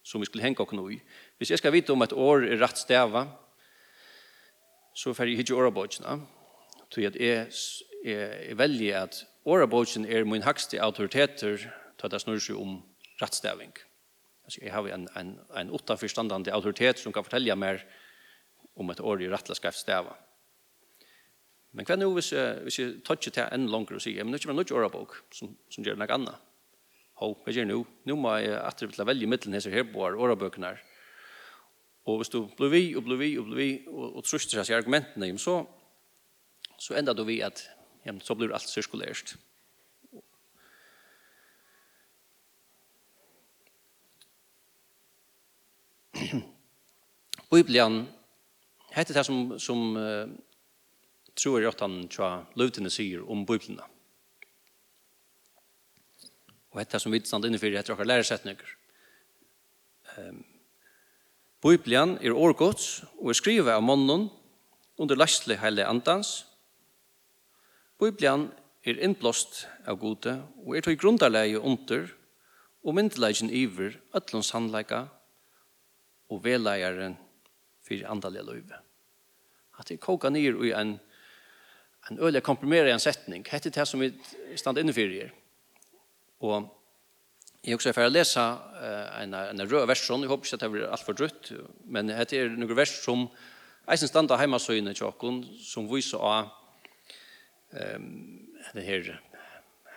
som 0.07 0.21
vi 0.21 0.29
skulle 0.29 0.45
henge 0.45 0.63
oss 0.63 0.73
nå 0.75 0.87
i. 0.95 0.99
Hvis 1.37 1.51
jeg 1.53 1.61
skal 1.61 1.73
vite 1.75 1.93
om 1.93 2.05
et 2.05 2.15
år 2.15 2.45
er 2.47 2.61
rett 2.61 2.79
stava, 2.79 3.25
så 4.95 5.13
får 5.15 5.31
jeg 5.31 5.43
ikke 5.43 5.57
årabodgjene. 5.59 6.17
Så 6.91 7.03
jeg, 7.03 7.15
jeg, 7.19 7.51
jeg 8.05 8.57
velger 8.59 9.05
at 9.05 9.21
årabodgjene 9.47 10.09
er 10.11 10.27
min 10.27 10.45
högste 10.45 10.79
autoriteter 10.83 11.59
til 11.61 12.07
at 12.07 12.15
jeg 12.15 12.23
snurrer 12.25 12.45
seg 12.45 12.59
om 12.59 12.77
rettstaving. 13.21 13.73
Altså, 14.47 14.63
jeg 14.63 14.73
har 14.73 14.87
en, 14.95 15.07
en, 15.17 15.35
en 15.57 15.73
åtta 15.75 15.95
forstandande 15.99 16.53
autoritet 16.55 16.99
som 16.99 17.13
kan 17.13 17.25
fortelle 17.25 17.55
mer 17.55 17.83
om 18.75 18.91
et 18.91 19.01
år 19.03 19.23
i 19.23 19.29
rettelig 19.31 19.59
skal 19.59 19.75
stava. 19.75 20.13
Men 21.71 21.87
hva 21.87 21.95
er 21.95 22.01
nå 22.01 22.09
hvis, 22.15 22.31
uh, 22.35 22.61
hvis 22.65 22.79
jeg 22.81 22.95
tar 23.07 23.19
ikke 23.19 23.33
til 23.35 23.47
en 23.47 23.67
langere 23.71 23.99
og 23.99 24.03
sier, 24.03 24.23
men 24.23 24.33
det 24.33 24.39
er 24.39 24.43
ikke 24.43 24.51
bare 24.51 24.61
noe 24.61 24.79
årabok 24.79 25.17
som, 25.35 25.53
som 25.71 25.85
gjør 25.85 25.99
noe 25.99 26.15
annet. 26.15 26.47
Hå, 27.21 27.25
hva 27.43 27.53
gjør 27.53 27.67
nå? 27.69 27.77
Nå 28.09 28.17
må 28.17 28.33
jeg 28.41 28.55
etter 28.57 28.91
til 28.91 29.03
å 29.03 29.07
velge 29.07 29.29
midtelen 29.29 29.55
hese 29.55 29.71
her 29.71 29.85
på 29.87 30.01
årabøkene 30.03 30.71
her. 30.71 30.79
Og 32.09 32.17
hvis 32.19 32.31
du 32.33 32.39
blir 32.57 32.71
vi 32.73 32.95
og 32.97 33.03
blir 33.05 33.19
vi 33.21 33.29
og 33.37 33.45
blir 33.51 33.59
vi 33.59 33.69
og, 33.91 34.17
og 34.17 34.25
truster 34.25 34.57
seg 34.65 34.75
argumentene, 34.79 35.37
så, 35.39 35.61
så 36.81 36.97
ender 36.97 37.13
du 37.15 37.23
vi 37.27 37.37
at 37.45 37.61
ja, 38.07 38.11
så 38.25 38.33
blir 38.35 38.53
alt 38.55 38.65
sirkulert. 38.65 39.35
Bibelen 47.51 48.07
Hette 48.91 49.15
det 49.15 49.23
som, 49.23 49.55
som 49.59 49.95
uh, 49.95 50.27
tror 51.39 51.61
jeg 51.61 51.71
at 51.71 51.83
han 51.85 52.03
tja 52.11 52.31
løvtene 52.59 52.91
sier 52.91 53.23
om 53.23 53.45
biblene. 53.47 53.85
Og 56.71 56.79
hette 56.79 56.97
det 56.97 57.03
som 57.03 57.13
vi 57.15 57.21
stand 57.23 57.47
innenfor 57.47 57.71
heter 57.71 57.95
akkurat 57.95 58.11
læresetninger. 58.11 58.75
Um, 60.17 60.43
Bibelen 61.61 62.17
er 62.19 62.33
årgods 62.33 63.03
og 63.19 63.31
er 63.31 63.37
skrivet 63.37 63.69
av 63.69 63.83
månen 63.85 64.29
under 64.99 65.19
lastlig 65.19 65.59
heile 65.61 65.85
andans. 65.87 66.41
Bibelen 68.01 68.49
er 68.83 68.97
innblåst 68.97 69.65
av 69.85 69.99
gode 70.01 70.39
og 70.65 70.75
er 70.75 70.83
tog 70.85 70.97
grunderleie 70.99 71.59
under 71.59 72.09
og 72.81 72.95
myndeleggen 72.97 73.51
iver, 73.53 73.99
øtlåns 74.17 74.51
handleika 74.55 75.05
og 76.31 76.41
veleieren 76.43 77.19
för 77.99 78.07
andliga 78.07 78.43
løyve. 78.43 78.79
Att 79.71 79.87
det 79.87 79.97
koka 79.97 80.29
ner 80.29 80.65
i 80.65 80.71
en 80.71 80.99
en 82.09 82.19
öle 82.19 82.41
komprimerad 82.41 82.89
en 82.89 82.99
sättning. 82.99 83.45
Hette 83.49 83.69
det 83.69 83.85
som 83.85 83.99
vi 83.99 84.13
stand 84.55 84.77
inne 84.77 84.93
för 84.93 85.01
er. 85.01 85.33
Och 86.37 86.63
jag 87.61 87.75
också 87.75 87.93
för 87.93 88.05
att 88.05 88.11
läsa 88.11 88.57
en 89.21 89.33
en 89.33 89.69
rød 89.69 89.87
versjon, 89.87 90.21
jeg 90.21 90.29
Jag 90.29 90.29
hoppas 90.29 90.53
att 90.53 90.59
det 90.59 90.69
blir 90.69 90.87
allt 90.87 91.01
för 91.01 91.13
drutt, 91.13 91.51
men 91.83 92.09
hette 92.09 92.37
är 92.37 92.49
noen 92.49 92.75
vers 92.75 93.03
som 93.05 93.27
eisen 93.87 94.07
standa 94.07 94.35
hemma 94.35 94.59
så 94.59 94.73
inne 94.73 94.91
i 94.91 94.95
som 95.59 95.87
viser 95.95 96.17
av 96.17 96.49
ehm 97.73 98.47
det 98.73 98.81
här 98.81 99.21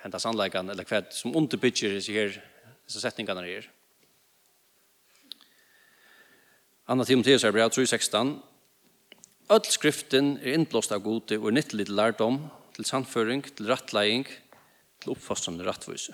hända 0.02 0.18
sannläggande 0.18 0.72
eller 0.72 0.84
kvätt 0.84 1.12
som 1.12 1.36
underbygger 1.36 2.00
sig 2.00 2.14
her, 2.14 2.44
så 2.86 3.00
sättningarna 3.00 3.48
är. 3.48 3.70
Anna 6.84 7.04
Timotheus 7.08 7.44
er 7.44 7.52
brev 7.52 7.70
3.16 7.72 8.34
Öll 9.48 9.68
skriften 9.72 10.34
er 10.36 10.52
innblåst 10.52 10.92
av 10.92 11.00
gode 11.00 11.38
og 11.38 11.46
er 11.48 11.54
nyttelig 11.56 11.86
til 11.88 11.96
lærdom, 11.96 12.34
til 12.76 12.84
samføring, 12.84 13.40
til 13.56 13.70
rattleiing, 13.72 14.26
til 15.00 15.14
oppfostrande 15.14 15.64
rattvise. 15.64 16.12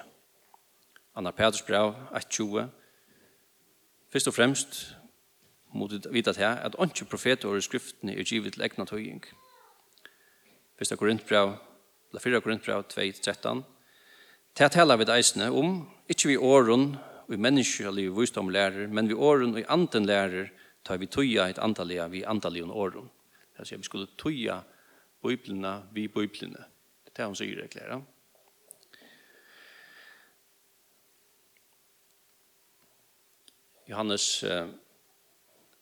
Anna 1.19 1.33
Peters 1.35 1.65
brev 1.67 1.97
1.20 2.15 2.69
Først 4.15 4.31
og 4.31 4.37
fremst 4.37 4.79
må 5.75 5.91
du 5.91 5.99
vite 6.15 6.37
til 6.39 6.47
at 6.47 6.79
ikke 6.79 7.11
profeter 7.11 7.51
og 7.51 7.67
skriftene 7.67 8.15
er 8.15 8.23
givet 8.23 8.55
til 8.55 8.63
egnet 8.63 8.95
høying. 8.95 9.25
Først 10.79 10.93
og 10.93 10.99
Korintbrev, 11.03 11.57
eller 12.11 12.23
4 12.23 12.41
Korintbrev 12.41 12.85
2.13 12.95 13.63
Til 14.55 14.65
at 14.65 14.75
heller 14.75 14.97
vi 14.97 15.11
eisene 15.19 15.51
om, 15.51 15.89
ikke 16.09 16.29
vi 16.29 16.37
åren, 16.37 16.95
og 17.31 17.37
i 17.37 17.39
menneskelig 17.39 18.09
visdom 18.11 18.49
lærer, 18.51 18.89
men 18.91 19.09
vi 19.09 19.15
åren 19.15 19.55
og 19.55 19.61
i 19.61 19.69
anden 19.71 20.07
lærer 20.07 20.49
tar 20.85 20.99
vi 20.99 21.07
tøya 21.07 21.47
et 21.47 21.61
antallia 21.63 22.09
vi 22.11 22.25
antallia 22.27 22.67
og 22.67 22.77
åren. 22.77 23.11
Det 23.55 23.69
sier 23.69 23.79
vi 23.79 23.87
skulle 23.87 24.09
tøya 24.19 24.57
biblina 25.23 25.77
vi 25.95 26.09
biblina. 26.09 26.65
Det 27.07 27.23
er 27.23 27.31
hun 27.31 27.37
sier 27.39 27.61
det 27.61 27.71
klare. 27.71 28.01
Johannes 33.87 34.43
eh, 34.43 34.67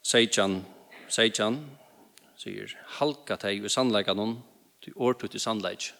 Seidjan, 0.02 0.62
Seidjan, 1.08 1.58
sier, 2.36 2.72
halka 3.00 3.36
teg 3.40 3.62
ved 3.62 3.72
sannleikanon, 3.72 4.38
du 4.84 4.92
årtut 4.96 5.34
i 5.34 5.40
sannleik. 5.40 5.90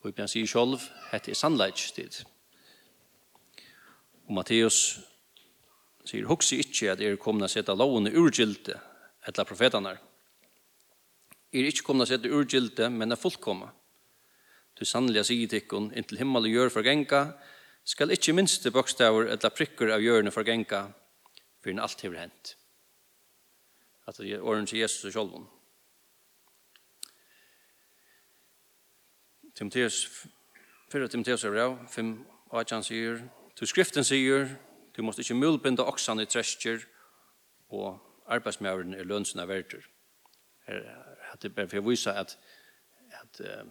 Og 0.00 0.08
Bibelen 0.10 0.28
sier 0.28 0.48
sjolv, 0.48 0.88
hette 1.12 1.32
er 1.32 1.38
sannleikstid. 1.38 2.24
Og 4.26 4.34
Matteus 4.34 4.98
sier, 6.06 6.26
«Hoksi 6.26 6.58
ikkje 6.62 6.92
at 6.92 7.02
er 7.02 7.18
komna 7.22 7.48
seta 7.50 7.74
lovene 7.74 8.10
urgilte, 8.18 8.78
etla 9.26 9.44
profetanar. 9.46 10.00
Er 11.54 11.68
ikkje 11.68 11.86
komna 11.86 12.06
seta 12.06 12.30
urgilte, 12.30 12.90
men 12.90 13.14
er 13.14 13.20
fullkomma. 13.20 13.70
Du 14.76 14.84
sannliga 14.84 15.24
sier 15.24 15.48
tikkun, 15.50 15.92
inntil 15.96 16.20
himmel 16.20 16.48
og 16.48 16.54
gjør 16.56 16.74
forgenka, 16.74 17.22
skal 17.86 18.10
ikkje 18.10 18.34
minste 18.34 18.72
bokstaver 18.74 19.30
etla 19.30 19.50
prikker 19.54 19.94
av 19.94 20.02
gjørne 20.02 20.34
forgenka, 20.34 20.88
for 21.62 21.70
en 21.70 21.82
alt 21.82 22.02
hever 22.02 22.18
hent. 22.24 22.56
At 24.06 24.18
det 24.18 24.34
er 24.34 24.42
åren 24.42 24.66
til 24.66 24.82
Jesus 24.82 25.06
og 25.06 25.14
sjolvun. 25.14 25.46
Timotheus, 29.56 30.02
4 30.92 31.08
Timotheus 31.08 31.46
er 31.46 31.54
bra, 31.54 31.70
5 31.88 32.10
og 32.50 32.58
8 32.60 32.82
sier, 32.84 33.22
Til 33.56 33.66
skriften 33.66 34.04
sier, 34.04 34.50
du 34.96 35.02
måst 35.02 35.20
ikke 35.22 35.36
mulbinde 35.36 35.84
oksan 35.84 36.20
i 36.20 36.28
trestjer, 36.28 36.82
og 37.72 37.98
arbeidsmjøren 38.28 38.94
er 38.94 39.08
lønnsene 39.08 39.46
verter. 39.48 39.86
Her 40.66 40.82
er 41.32 41.40
det 41.42 41.54
bare 41.54 41.68
for 41.70 41.80
å 41.80 41.88
vise 41.88 42.12
at, 42.12 42.36
at 43.16 43.40
uh, 43.40 43.64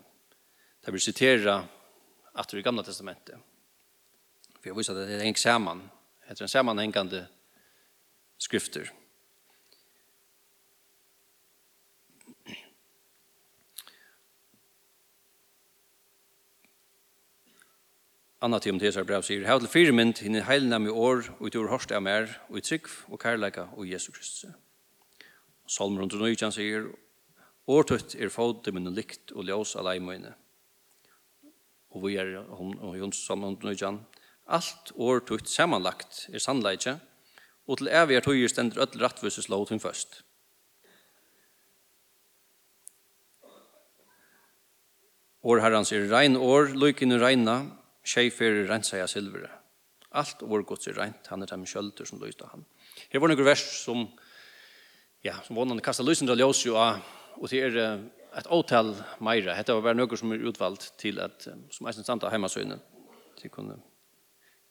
det 0.85 0.93
vil 0.93 1.03
sitere 1.03 1.59
at 2.35 2.51
det 2.51 2.59
er 2.59 2.65
gamla 2.65 2.83
testamentet. 2.83 3.37
For 4.59 4.73
å 4.73 4.77
vise 4.79 4.93
at 4.93 4.99
det 4.99 5.19
er 5.19 5.25
en 5.27 5.37
saman, 5.39 5.83
etter 6.27 6.45
en 6.45 6.51
sammenhengende 6.51 7.25
skrifter. 8.41 8.89
Anna 18.43 18.59
Timotheus 18.59 18.97
brev 19.07 19.23
sier, 19.23 19.45
«Hav 19.47 19.61
til 19.63 19.71
firmynd 19.71 20.19
hinn 20.19 20.35
i 20.35 20.43
heilene 20.43 20.89
i 20.89 20.91
år, 20.91 21.29
og 21.37 21.47
utover 21.47 21.71
tur 21.79 21.95
av 21.95 22.03
mer, 22.03 22.27
og 22.49 22.59
i 22.59 22.63
trygg 22.67 22.89
og 23.07 23.19
kærleika 23.21 23.69
og 23.77 23.87
Jesu 23.87 24.11
Kristus. 24.11 24.51
Salmer 25.71 26.03
119 26.03 26.51
sier, 26.51 26.89
Årtøtt 27.65 28.13
er 28.19 28.29
fått 28.29 28.67
min 28.75 28.91
likt 28.93 29.31
og 29.31 29.47
ljós 29.47 29.77
av 29.79 29.87
leimøyne.» 29.87 30.35
Og 31.95 32.03
vi 32.03 32.17
er, 32.19 32.35
og 32.43 32.97
Jons 32.99 33.23
Salmer 33.23 33.55
119, 33.55 34.03
Alt 34.45 34.91
årtøtt 34.99 35.49
samanlagt 35.49 36.27
er 36.29 36.43
sannleikje, 36.43 36.99
og 37.65 37.79
til 37.79 37.89
evig 37.89 38.19
er 38.19 38.25
tøyer 38.27 38.51
stender 38.51 38.83
öll 38.83 38.99
rattvuses 39.01 39.47
lov 39.49 39.65
til 39.71 39.79
først. 39.81 40.19
År 45.45 45.61
herrans 45.63 45.91
er 45.93 46.05
rein 46.11 46.35
år, 46.37 46.75
lykken 46.75 47.15
er 47.15 47.23
reina, 47.23 47.57
tjej 48.05 48.31
fyrir 48.33 48.69
rensa 48.69 48.99
jeg 48.99 49.11
silvere. 49.11 49.49
Alt 50.15 50.43
vår 50.45 50.63
gods 50.67 50.87
er 50.87 50.97
rent, 50.99 51.27
han 51.31 51.43
er 51.43 51.51
dem 51.51 51.65
kjølter 51.67 52.07
som 52.07 52.21
løyste 52.21 52.47
han. 52.51 52.63
Her 53.11 53.19
var 53.19 53.31
noen 53.31 53.47
vers 53.47 53.63
som, 53.81 54.05
ja, 55.25 55.39
som 55.43 55.57
vånande 55.57 55.83
kastet 55.83 56.07
lysen 56.07 56.29
til 56.29 56.39
ljøs 56.39 56.63
jo 56.67 56.77
av, 56.79 57.01
og 57.35 57.51
det 57.51 57.63
er 57.65 57.79
et 58.35 58.47
åtal 58.51 58.93
meira. 59.23 59.55
Hette 59.57 59.75
var 59.75 59.83
bare 59.89 59.99
noen 59.99 60.19
som 60.19 60.31
er 60.31 60.45
utvalgt 60.47 60.93
til 61.01 61.19
at, 61.23 61.47
som 61.71 61.87
er 61.87 61.97
sant 61.97 62.23
av 62.23 62.31
heimasøyne, 62.31 62.79
til 63.41 63.51
kunne, 63.51 63.79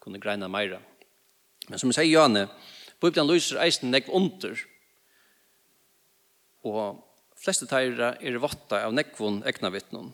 kunne 0.01 0.21
greina 0.23 0.49
meira. 0.49 0.81
Men 1.69 1.81
som 1.81 1.93
jeg 1.93 2.01
sier, 2.01 2.13
Janne, 2.13 2.47
Bibelen 3.01 3.29
lyser 3.29 3.61
eisen 3.65 3.93
nekv 3.93 4.13
under, 4.17 4.57
og 6.65 7.03
fleste 7.37 7.69
teira 7.69 8.15
er 8.25 8.41
vatta 8.41 8.81
av 8.87 8.95
nekvun 8.97 9.43
egna 9.49 9.69
vittnum, 9.73 10.13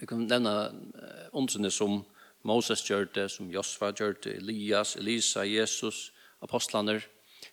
Vi 0.00 0.08
kan 0.10 0.26
nevna 0.26 0.72
åndsene 1.36 1.70
som 1.70 2.02
Moses 2.44 2.82
gjør 2.84 3.06
det, 3.14 3.28
som 3.32 3.48
Josva 3.52 3.92
gjør 3.96 4.18
det, 4.24 4.36
Elias, 4.42 4.96
Elisa, 5.00 5.44
Jesus, 5.48 6.10
apostlaner. 6.44 7.04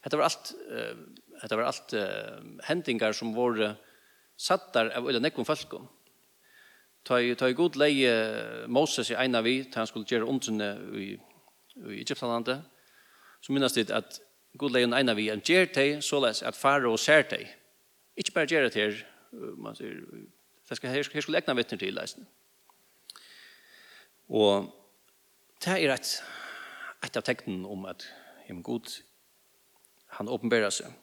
Dette 0.04 0.18
var 0.20 0.28
alt, 0.28 0.52
uh, 0.72 1.38
dette 1.42 1.58
var 1.58 1.70
alt 1.70 1.96
uh, 1.96 2.42
hendingar 2.68 3.16
som 3.16 3.32
var 3.36 3.78
satt 4.42 4.72
der 4.76 4.92
av 4.98 5.08
ulla 5.08 5.22
nekvom 5.22 5.48
falkom. 5.48 5.88
Ta 7.08 7.22
i, 7.22 7.34
ta 7.38 7.50
i 7.50 7.58
god 7.58 7.78
leie 7.82 8.12
Moses 8.70 9.10
i 9.10 9.18
eina 9.18 9.42
vi, 9.46 9.62
ta 9.70 9.82
han 9.82 9.90
skulle 9.90 10.10
gjøre 10.10 10.28
åndsene 10.30 10.74
i, 10.98 11.08
i 11.16 12.02
Egyptalandet, 12.02 12.62
så 13.42 13.54
minnes 13.56 13.74
det 13.74 13.88
at 13.96 14.20
god 14.60 14.76
leie 14.76 14.90
eina 14.90 15.16
vi, 15.18 15.30
en 15.34 15.42
gjer 15.46 15.72
teg, 15.74 16.02
såleis 16.06 16.44
at 16.46 16.58
faro 16.58 16.94
ser 17.02 17.26
teg. 17.32 17.48
Ikke 18.20 18.36
bare 18.36 18.52
gjør 18.52 18.68
det 18.68 18.78
her, 18.78 19.02
man 19.58 19.78
sier, 19.78 19.98
Det 20.72 20.78
skal, 20.80 20.94
her, 20.94 21.04
her 21.14 21.24
skulle 21.24 21.42
egna 21.42 21.52
vittner 21.58 21.80
til 21.82 21.92
leisen. 21.92 22.28
Og 24.32 24.70
det 25.60 25.74
er 25.74 25.92
et, 25.92 26.12
et 27.04 27.18
av 27.20 27.26
teknen 27.28 27.66
om 27.68 27.84
at 27.92 28.06
him 28.48 28.62
god 28.64 28.88
han 30.16 30.32
åpenberer 30.32 30.72
seg. 30.72 30.96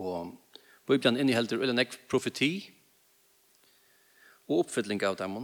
Og 0.00 0.32
Bibelen 0.88 1.20
innehelder 1.20 1.60
eller 1.60 1.76
nek 1.76 1.98
profeti 2.08 2.54
og 4.48 4.62
oppfylling 4.62 5.04
av 5.04 5.20
dem. 5.20 5.36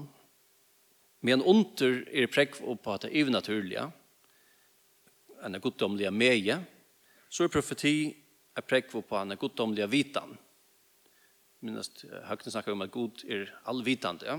Men 1.21 1.45
under 1.45 2.01
er 2.09 2.33
prekk 2.33 2.57
på 2.57 2.97
at 2.97 3.05
det 3.05 3.13
er 3.13 3.29
naturlige, 3.37 3.85
en 5.45 5.61
goddomlige 5.61 6.11
meie, 6.11 6.63
så 7.29 7.45
er 7.45 7.53
profeti 7.53 7.97
er 8.57 8.65
prekk 8.65 8.97
på 8.97 9.21
en 9.21 9.37
goddomlige 9.37 9.93
vitan 9.93 10.39
minnast 11.61 12.05
Høgten 12.29 12.53
snakkar 12.53 12.73
om 12.73 12.83
at 12.83 12.91
god 12.91 13.25
er 13.25 13.51
allvitande. 13.67 14.27
Ja? 14.27 14.39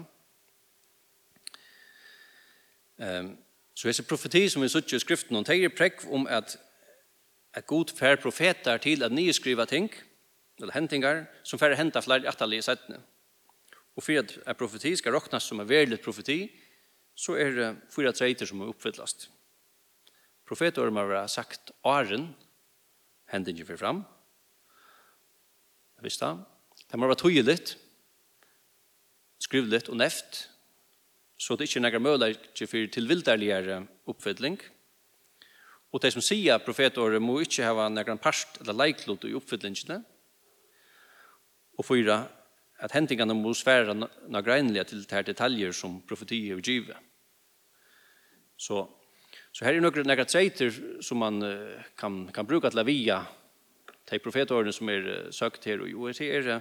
Um, 3.20 3.38
så 3.76 3.88
hese 3.88 4.04
profeti 4.04 4.50
som 4.50 4.64
vi 4.64 4.70
suttje 4.70 5.00
i 5.00 5.04
skriften, 5.04 5.36
hon 5.36 5.48
teger 5.48 5.72
prekk 5.72 6.04
om 6.12 6.28
at, 6.28 6.58
att 7.54 7.68
god 7.68 7.92
fär 7.96 8.16
profetar 8.16 8.78
til 8.78 9.04
at 9.04 9.12
ni 9.12 9.32
skriva 9.34 9.66
ting, 9.66 9.90
eller 10.60 10.74
hentingar, 10.74 11.26
som 11.44 11.60
fær 11.60 11.76
henta 11.76 12.02
flere 12.02 12.28
atallige 12.28 12.62
setne. 12.62 13.00
Och 13.96 14.04
för 14.04 14.20
att 14.20 14.38
en 14.48 14.56
profeti 14.56 14.96
ska 14.98 15.12
råknas 15.12 15.44
som 15.44 15.60
en 15.60 15.68
verlig 15.68 16.04
profeti, 16.04 16.52
så 17.16 17.36
er 17.36 17.52
det 17.52 17.76
fyra 17.92 18.12
trejter 18.12 18.46
som 18.46 18.62
er 18.62 18.72
uppfyllast. 18.72 19.30
Profeter 20.48 20.92
har 20.92 21.28
sagt 21.28 21.72
åren, 21.84 22.36
hendingen 23.26 23.66
för 23.66 23.78
fram, 23.78 24.04
visst 26.02 26.22
han, 26.22 26.46
Det 26.89 26.98
må 26.98 27.05
være 27.05 27.22
tøyelig, 27.22 27.58
skrivelig 29.39 29.84
og 29.89 29.98
neft, 30.00 30.48
så 31.39 31.55
det 31.55 31.69
er 31.69 31.86
ikke 31.86 32.01
mulighet 32.01 32.63
for 32.65 32.91
tilvilderligere 32.91 33.84
oppfylling. 34.10 34.58
Og 35.93 36.02
de 36.02 36.12
som 36.13 36.23
sier 36.25 36.62
profetåret 36.62 37.21
må 37.21 37.39
ikke 37.41 37.65
hava 37.65 37.88
nægge 37.89 38.17
parst 38.21 38.60
eller 38.62 38.78
leiklot 38.78 39.23
i 39.30 39.36
oppfyllingene. 39.38 40.02
Og 41.80 41.86
fyra, 41.86 42.23
at 42.80 42.93
hentingene 42.97 43.38
må 43.38 43.54
svære 43.54 43.95
nægge 43.95 44.84
til 44.89 45.06
de 45.06 45.23
detaljer 45.30 45.71
som 45.71 46.02
profetiet 46.02 46.58
og 46.58 46.62
givet. 46.65 46.97
Så, 48.58 48.84
så 49.54 49.65
her 49.65 49.78
er 49.78 49.86
noen 49.86 50.10
nægge 50.10 50.25
treiter 50.25 50.73
som 51.06 51.21
man 51.21 51.39
kan, 51.97 52.25
kan 52.34 52.49
bruke 52.49 52.69
til 52.69 52.82
å 52.82 52.88
via 52.88 53.21
de 54.10 54.19
profetårene 54.19 54.73
som 54.73 54.89
er 54.89 55.10
søkt 55.32 55.69
her. 55.69 55.86
Og 55.86 56.12
det 56.17 56.30
er 56.34 56.60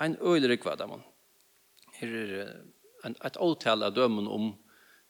en 0.00 0.16
øyler 0.20 0.56
kvad 0.56 0.80
av 0.80 1.00
Her 1.96 2.08
er 2.08 2.52
en, 3.04 3.16
et 3.24 3.36
åtale 3.40 3.86
av 3.86 3.94
dømen 3.94 4.28
om 4.28 4.54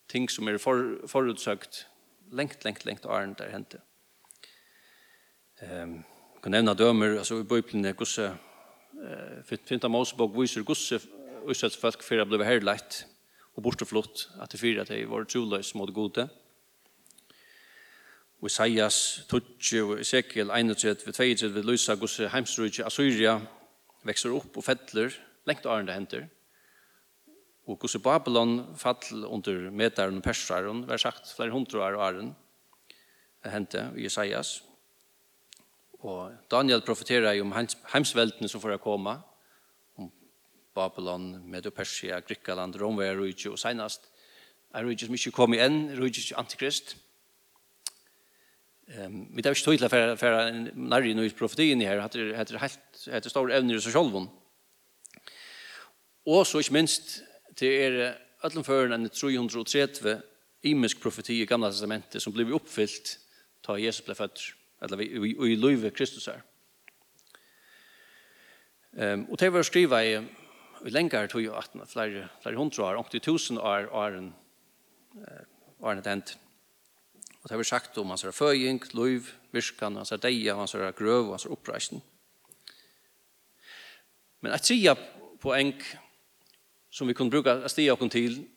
ting 0.09 0.31
som 0.31 0.49
er 0.49 0.59
for, 0.59 1.01
forutsøkt 1.07 1.87
lengt, 2.33 2.65
lengt, 2.65 2.85
lengt 2.85 3.07
åren 3.07 3.35
der 3.39 3.51
hentet. 3.51 3.81
Um, 5.63 6.05
jeg 6.35 6.43
kan 6.43 6.53
nevne 6.53 6.75
dømer, 6.75 7.19
altså 7.19 7.41
i 7.41 7.49
bøyplene, 7.49 7.93
hvordan 7.93 8.37
uh, 9.03 9.57
finta 9.67 9.89
Mosebok 9.89 10.35
viser 10.37 10.63
hvordan 10.63 11.01
utsett 11.47 11.79
folk 11.79 12.03
for 12.03 12.21
å 12.21 12.27
bli 12.29 12.45
herleit 12.45 13.05
og 13.57 13.63
borteflott, 13.65 14.27
at 14.43 14.53
det 14.53 14.61
fyrer 14.61 14.83
at 14.83 14.91
de 14.93 15.07
var 15.09 15.25
troløs 15.25 15.75
mot 15.75 15.93
gode. 15.95 16.29
Og 18.41 18.51
Isaias, 18.51 19.25
Tutsi 19.31 19.81
og 19.81 20.01
Ezekiel, 20.01 20.51
22, 20.53 21.13
32, 21.13 21.63
Lysa, 21.65 21.97
Gusse, 21.97 22.29
Heimstrudje, 22.29 22.85
Assyria, 22.85 23.39
vekser 24.07 24.35
opp 24.35 24.57
og 24.57 24.65
fettler, 24.65 25.15
lengt 25.47 25.67
og 25.67 25.77
ærende 25.77 25.95
henter. 25.95 26.27
Og 27.67 27.79
hvordan 27.81 28.03
Babylon 28.03 28.59
fall 28.79 29.25
under 29.27 29.71
metaren 29.71 30.21
og 30.21 30.23
persaren, 30.23 30.85
var 30.87 31.03
sagt 31.03 31.33
flere 31.35 31.51
hundre 31.51 31.83
år 31.83 31.99
og 31.99 32.35
det 33.47 33.53
hente 33.53 33.91
i 33.97 34.07
Isaias. 34.07 34.63
Og 36.03 36.33
Daniel 36.51 36.83
profeterer 36.83 37.41
om 37.41 37.55
heimsveltene 37.93 38.49
som 38.49 38.61
får 38.61 38.77
komme, 38.83 39.17
om 39.97 40.11
Babylon, 40.75 41.43
Medo-Persia, 41.51 42.21
Grikkaland, 42.21 42.77
Romvei, 42.81 43.11
Rujtje, 43.15 43.51
og 43.51 43.59
senast 43.59 44.11
er 44.75 44.85
Rujtje 44.85 45.09
som 45.09 45.15
ikke 45.15 45.35
kom 45.35 45.55
igjen, 45.57 45.97
Rujtje 45.99 46.37
antikrist, 46.39 46.97
Ehm 48.89 49.37
vi 49.37 49.43
tar 49.43 49.51
ju 49.51 49.55
till 49.55 49.89
för 49.89 50.17
för 50.17 50.33
en 50.33 50.71
närri 50.75 51.15
nu 51.15 51.31
profetin 51.31 51.81
här 51.81 51.97
det 51.97 52.37
hade 52.37 52.59
helt 52.59 53.09
hade 53.13 53.31
stora 53.31 53.57
ämnen 53.57 53.81
så 53.81 53.91
själva. 53.91 54.27
Och 56.25 56.47
så 56.47 56.59
är 56.59 56.73
minst 56.73 57.23
till 57.55 57.69
er 57.69 58.19
allan 58.41 58.65
för 58.65 58.91
en 58.91 59.09
330 59.09 60.21
imisk 60.63 61.01
profeti 61.01 61.43
i 61.43 61.47
gamla 61.47 61.71
testamentet 61.71 62.23
som 62.23 62.33
blev 62.33 62.53
uppfyllt 62.53 63.19
ta 63.61 63.79
Jesus 63.79 64.05
blev 64.05 64.15
född 64.15 64.39
eller 64.81 64.97
vi 64.97 65.05
i 65.53 65.57
Louis 65.57 65.95
Kristus 65.95 66.27
här. 66.27 66.43
Ehm 68.97 69.25
och 69.25 69.37
det 69.37 69.51
var 69.51 69.63
skriva 69.63 70.05
i 70.05 70.25
i 70.87 70.91
längre 70.91 71.29
tog 71.29 71.41
ju 71.41 71.55
att 71.55 71.71
flera 71.87 72.29
flera 72.43 72.57
hundra 72.57 72.85
år, 72.85 72.95
80 72.95 73.21
000 73.53 73.67
år 73.67 73.95
åren 73.95 74.33
åren 75.79 76.03
det. 76.03 76.39
Og 77.47 77.51
det 77.51 77.55
har 77.55 77.59
vi 77.59 77.65
sagt 77.65 77.99
om 77.99 78.09
hans 78.11 78.25
føying, 78.35 78.81
løyv, 78.99 79.29
virskan, 79.55 79.95
hans 79.95 80.11
deia, 80.19 80.57
hans 80.59 80.73
grøv, 80.99 81.29
hans 81.31 81.47
oppreisen. 81.47 82.03
Men 84.41 84.53
et 84.53 84.99
på 85.41 85.55
en 85.55 85.73
som 86.91 87.07
vi 87.07 87.15
kunne 87.15 87.31
bruka 87.31 87.63
a 87.63 87.69
stia 87.69 87.93
okkur 87.93 88.09
til, 88.09 88.49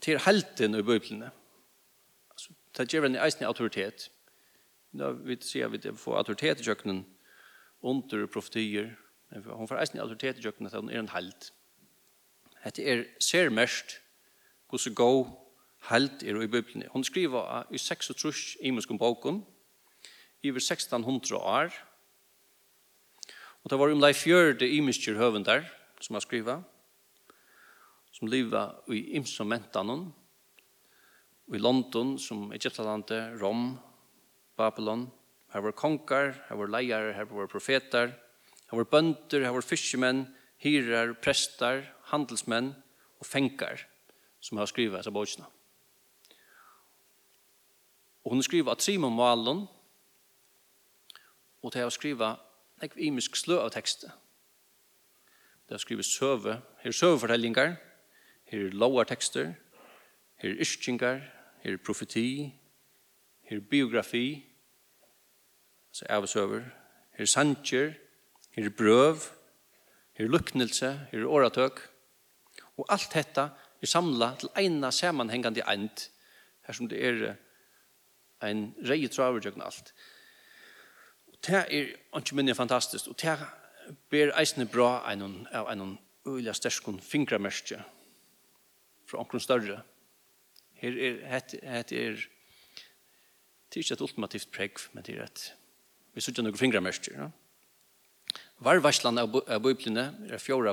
til 0.00 0.18
helten 0.24 0.74
i 0.74 0.82
bøyblene. 0.82 1.30
Altså, 2.30 2.56
det 2.78 2.88
gjør 2.88 3.10
en 3.10 3.20
eisen 3.20 3.44
autoritet. 3.44 4.08
Da 4.96 5.10
vi 5.12 5.36
sier 5.44 5.68
vi 5.68 5.92
får 5.92 6.16
autoritet 6.16 6.60
i 6.60 6.64
kjøkkenen 6.64 7.04
under 7.82 8.26
profetier, 8.26 8.94
men 9.28 9.44
hun 9.52 9.68
får 9.68 9.82
eisen 9.82 10.00
autoritet 10.00 10.38
i 10.38 10.48
kjøkkenen 10.48 10.72
at 10.72 10.80
hun 10.80 10.88
er 10.88 11.04
en 11.04 11.12
helt. 11.12 11.52
Det 12.64 12.88
er 12.88 13.04
ser 13.20 13.50
mest 13.50 14.00
hvordan 14.70 14.94
gå 14.94 15.45
helt 15.90 16.22
er 16.22 16.40
i 16.42 16.50
Bibelen. 16.50 16.86
Hon 16.90 17.04
skriver 17.04 17.66
i 17.70 17.78
36 17.78 18.14
og 18.14 18.20
trus 18.20 18.56
i 18.60 18.70
muskum 18.70 18.98
boken, 18.98 19.44
1600 20.62 21.36
år, 21.36 21.72
og 23.64 23.70
det 23.70 23.78
var 23.78 23.90
om 23.90 24.00
de 24.00 24.14
fjørde 24.14 24.68
imenskjer 24.70 25.18
høven 25.18 25.42
der, 25.42 25.64
som 26.00 26.14
har 26.14 26.22
skriva, 26.22 26.60
som 28.14 28.28
liva 28.30 28.68
i 28.94 29.16
Og 31.48 31.56
i 31.56 31.58
London, 31.58 32.18
som 32.18 32.52
Egyptalandet, 32.52 33.40
Rom, 33.42 33.78
Babylon, 34.56 35.08
her 35.52 35.60
var 35.60 35.72
konkar, 35.72 36.32
her 36.48 36.56
var 36.56 36.70
leier, 36.70 37.12
her 37.14 37.26
var 37.30 37.50
profetar, 37.50 38.14
her 38.70 38.78
var 38.78 38.88
bønder, 38.90 39.44
her 39.44 39.54
var 39.54 39.66
fiskemenn, 39.66 40.26
hyrer, 40.62 41.14
prester, 41.22 41.84
handelsmenn 42.12 42.72
og 43.18 43.26
fenkar, 43.26 43.82
som 44.40 44.58
har 44.58 44.70
skrivet 44.70 45.04
seg 45.04 45.14
bøkene. 45.14 45.55
Og 48.26 48.32
hun 48.32 48.42
skriver 48.42 48.72
at 48.72 48.82
Simon 48.82 49.14
Malen, 49.14 49.68
og 51.62 51.72
til 51.72 51.86
å 51.86 51.92
skrive 51.94 52.32
en 52.82 52.96
imisk 52.98 53.38
slø 53.38 53.60
av 53.62 53.70
tekstet. 53.70 54.10
Det 55.68 55.76
er 55.76 55.82
skrivet 55.82 56.08
søve, 56.08 56.56
her 56.82 56.90
er 56.90 56.96
søvefortellinger, 56.98 57.76
her 58.50 58.64
er 58.66 58.74
lovartekster, 58.74 59.52
her 60.42 60.50
er 60.50 60.58
ischingar, 60.66 61.22
her 61.62 61.78
er 61.78 61.84
profeti, 61.86 62.50
her 63.46 63.62
er 63.62 63.70
biografi, 63.70 64.26
altså 65.94 66.10
avsøver, 66.18 66.66
her 67.14 67.22
er 67.28 67.30
sanger, 67.30 67.94
her 68.58 68.66
er 68.66 68.76
brøv, 68.82 69.30
her 70.18 70.26
er 70.26 70.34
luknelse, 70.34 70.92
her 71.12 71.22
er 71.22 71.30
åretøk, 71.30 71.80
og 72.76 72.90
alt 72.90 73.10
dette 73.14 73.48
er 73.54 73.94
samlet 73.94 74.42
til 74.42 74.54
ena 74.66 74.90
sammenhengende 74.90 75.62
end, 75.70 76.08
her 76.66 76.74
som 76.74 76.90
det 76.90 77.06
er 77.06 77.36
en 78.44 78.74
rei 78.88 79.06
traver 79.08 79.40
gjøkken 79.40 79.64
alt. 79.64 79.92
Og 81.32 81.38
det 81.46 81.62
er 81.62 81.92
ikke 82.18 82.36
minne 82.36 82.54
fantastisk, 82.54 83.08
og 83.08 83.18
det 83.20 83.36
ber 84.10 84.34
eisne 84.40 84.66
bra 84.66 85.04
en, 85.12 85.46
av 85.54 85.70
en 85.72 85.98
øyla 86.26 86.54
sterskon 86.56 87.00
fingramerskje 87.00 87.78
fra 89.06 89.20
omkron 89.22 89.40
større. 89.40 89.82
Her 90.76 90.98
er, 90.98 91.20
het, 91.30 91.54
het 91.62 91.92
er, 91.92 92.18
det 93.70 93.78
er 93.78 93.84
ikke 93.84 93.94
et 93.94 94.04
ultimativt 94.04 94.50
pregg, 94.52 94.82
men 94.92 95.06
det 95.06 95.16
er 95.16 95.28
et, 95.28 95.44
vi 96.14 96.24
sitter 96.24 96.44
noen 96.44 96.58
fingramerskje, 96.58 97.14
ja. 97.16 97.30
Varvarslan 98.64 99.20
av 99.20 99.34
bøyblene 99.60 100.06
er 100.32 100.40
fjorda 100.40 100.72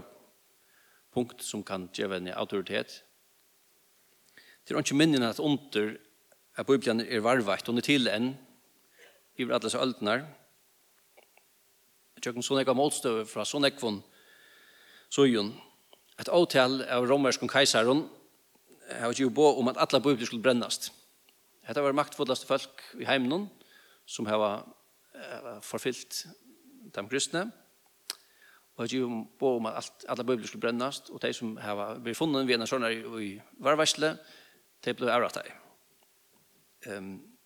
punkt 1.14 1.44
som 1.44 1.64
kan 1.68 1.90
gjøre 1.94 2.22
en 2.22 2.30
autoritet. 2.34 3.02
Det 4.64 4.74
er 4.74 4.80
ikke 4.80 4.98
minnen 4.98 5.26
at 5.28 5.42
under 5.44 5.98
at 6.58 6.68
Bibelen 6.68 7.02
er 7.02 7.24
varvakt, 7.26 7.70
og 7.70 7.78
er 7.78 7.86
til 7.86 8.10
enn, 8.12 8.34
i 9.38 9.46
alle 9.48 9.60
disse 9.64 9.80
øldene. 9.82 10.20
Jeg 12.16 12.28
tjøkken 12.28 12.46
sånn 12.46 12.60
jeg 12.62 12.70
har 12.70 13.26
fra 13.26 13.46
sånn 13.46 13.66
jeg 13.66 13.80
von 13.82 14.04
søgjøn. 15.14 15.50
Et 16.22 16.30
avtal 16.30 16.84
av 16.86 17.08
romersk 17.10 17.42
keiseren 17.50 18.06
har 18.90 19.16
jo 19.18 19.32
bo 19.34 19.50
om 19.58 19.72
at 19.72 19.80
alle 19.82 20.02
bøyder 20.04 20.30
skulle 20.30 20.46
brennast. 20.46 20.92
Dette 21.66 21.82
var 21.82 21.96
maktfullaste 21.98 22.46
folk 22.46 22.84
i 23.00 23.08
heimen 23.08 23.48
som 24.06 24.28
har 24.30 24.64
forfyllt 25.66 26.26
de 26.94 27.06
kristne. 27.10 27.48
Og 28.76 28.86
har 28.86 28.94
jo 28.94 29.10
bo 29.40 29.56
om 29.58 29.72
at 29.72 30.06
alle 30.10 30.26
bøyder 30.28 30.48
skulle 30.48 30.68
brennast, 30.68 31.10
og 31.10 31.22
de 31.22 31.34
som 31.34 31.58
har 31.58 31.78
vært 31.98 32.18
funnet 32.18 32.48
ved 32.48 32.62
en 32.62 32.70
sånn 32.70 32.86
i 32.92 33.34
varvarsle, 33.58 34.16
de 34.84 34.94
ble 34.98 35.10
avrattet. 35.14 35.63
Ehm 36.86 37.38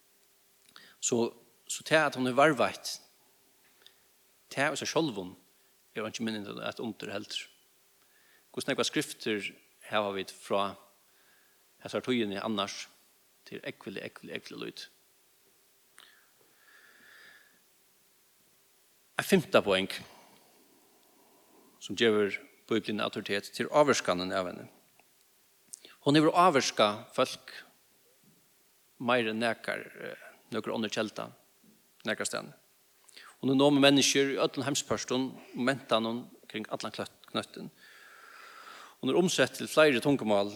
så 1.00 1.34
så 1.68 1.84
det 1.84 2.06
att 2.06 2.16
hon 2.16 2.28
är 2.28 2.32
varvakt. 2.32 3.02
Det 4.48 4.62
er 4.62 4.76
så 4.76 4.86
självon. 4.86 5.36
Jag 5.94 6.04
har 6.04 6.08
inte 6.08 6.24
minnet 6.24 6.48
att 6.48 6.80
under 6.80 7.08
helt. 7.08 7.50
Hur 8.54 8.62
snäcka 8.62 8.84
skrifter 8.84 9.56
här 9.80 10.02
har 10.02 10.12
vi 10.14 10.26
fra 10.26 10.76
här 11.78 11.90
så 11.90 12.02
tog 12.02 12.16
ni 12.16 12.38
annars 12.38 12.90
till 13.44 13.62
ekvile 13.64 14.02
ekvile 14.02 14.34
ekvile 14.34 14.66
lut. 14.66 14.92
En 19.18 19.24
femte 19.24 19.62
poeng 19.62 19.88
som 21.80 21.96
gjør 21.96 22.40
Bibelen 22.70 23.02
autoritet 23.02 23.54
til 23.54 23.70
avvarskanen 23.72 24.32
av 24.32 24.48
henne. 24.48 24.68
Hon 26.06 26.16
er 26.16 26.28
avvarska 26.30 27.06
folk 27.14 27.67
mer 29.00 29.30
enn 29.30 29.42
nekar 29.42 29.84
noen 30.54 30.74
ånder 30.78 30.94
kjelta, 30.94 31.28
nekar 32.08 32.30
stand. 32.30 32.54
Og 33.42 33.52
nå 33.54 33.70
med 33.70 33.84
mennesker 33.84 34.34
i 34.34 34.40
ødelen 34.42 34.66
hemspørsten, 34.66 35.30
momentan 35.54 36.06
noen 36.06 36.24
kring 36.50 36.66
atlan 36.74 36.96
knøtten. 36.96 37.70
Og 38.98 39.10
når 39.10 39.20
omsett 39.20 39.60
til 39.60 39.70
flere 39.70 40.02
tungemål 40.02 40.56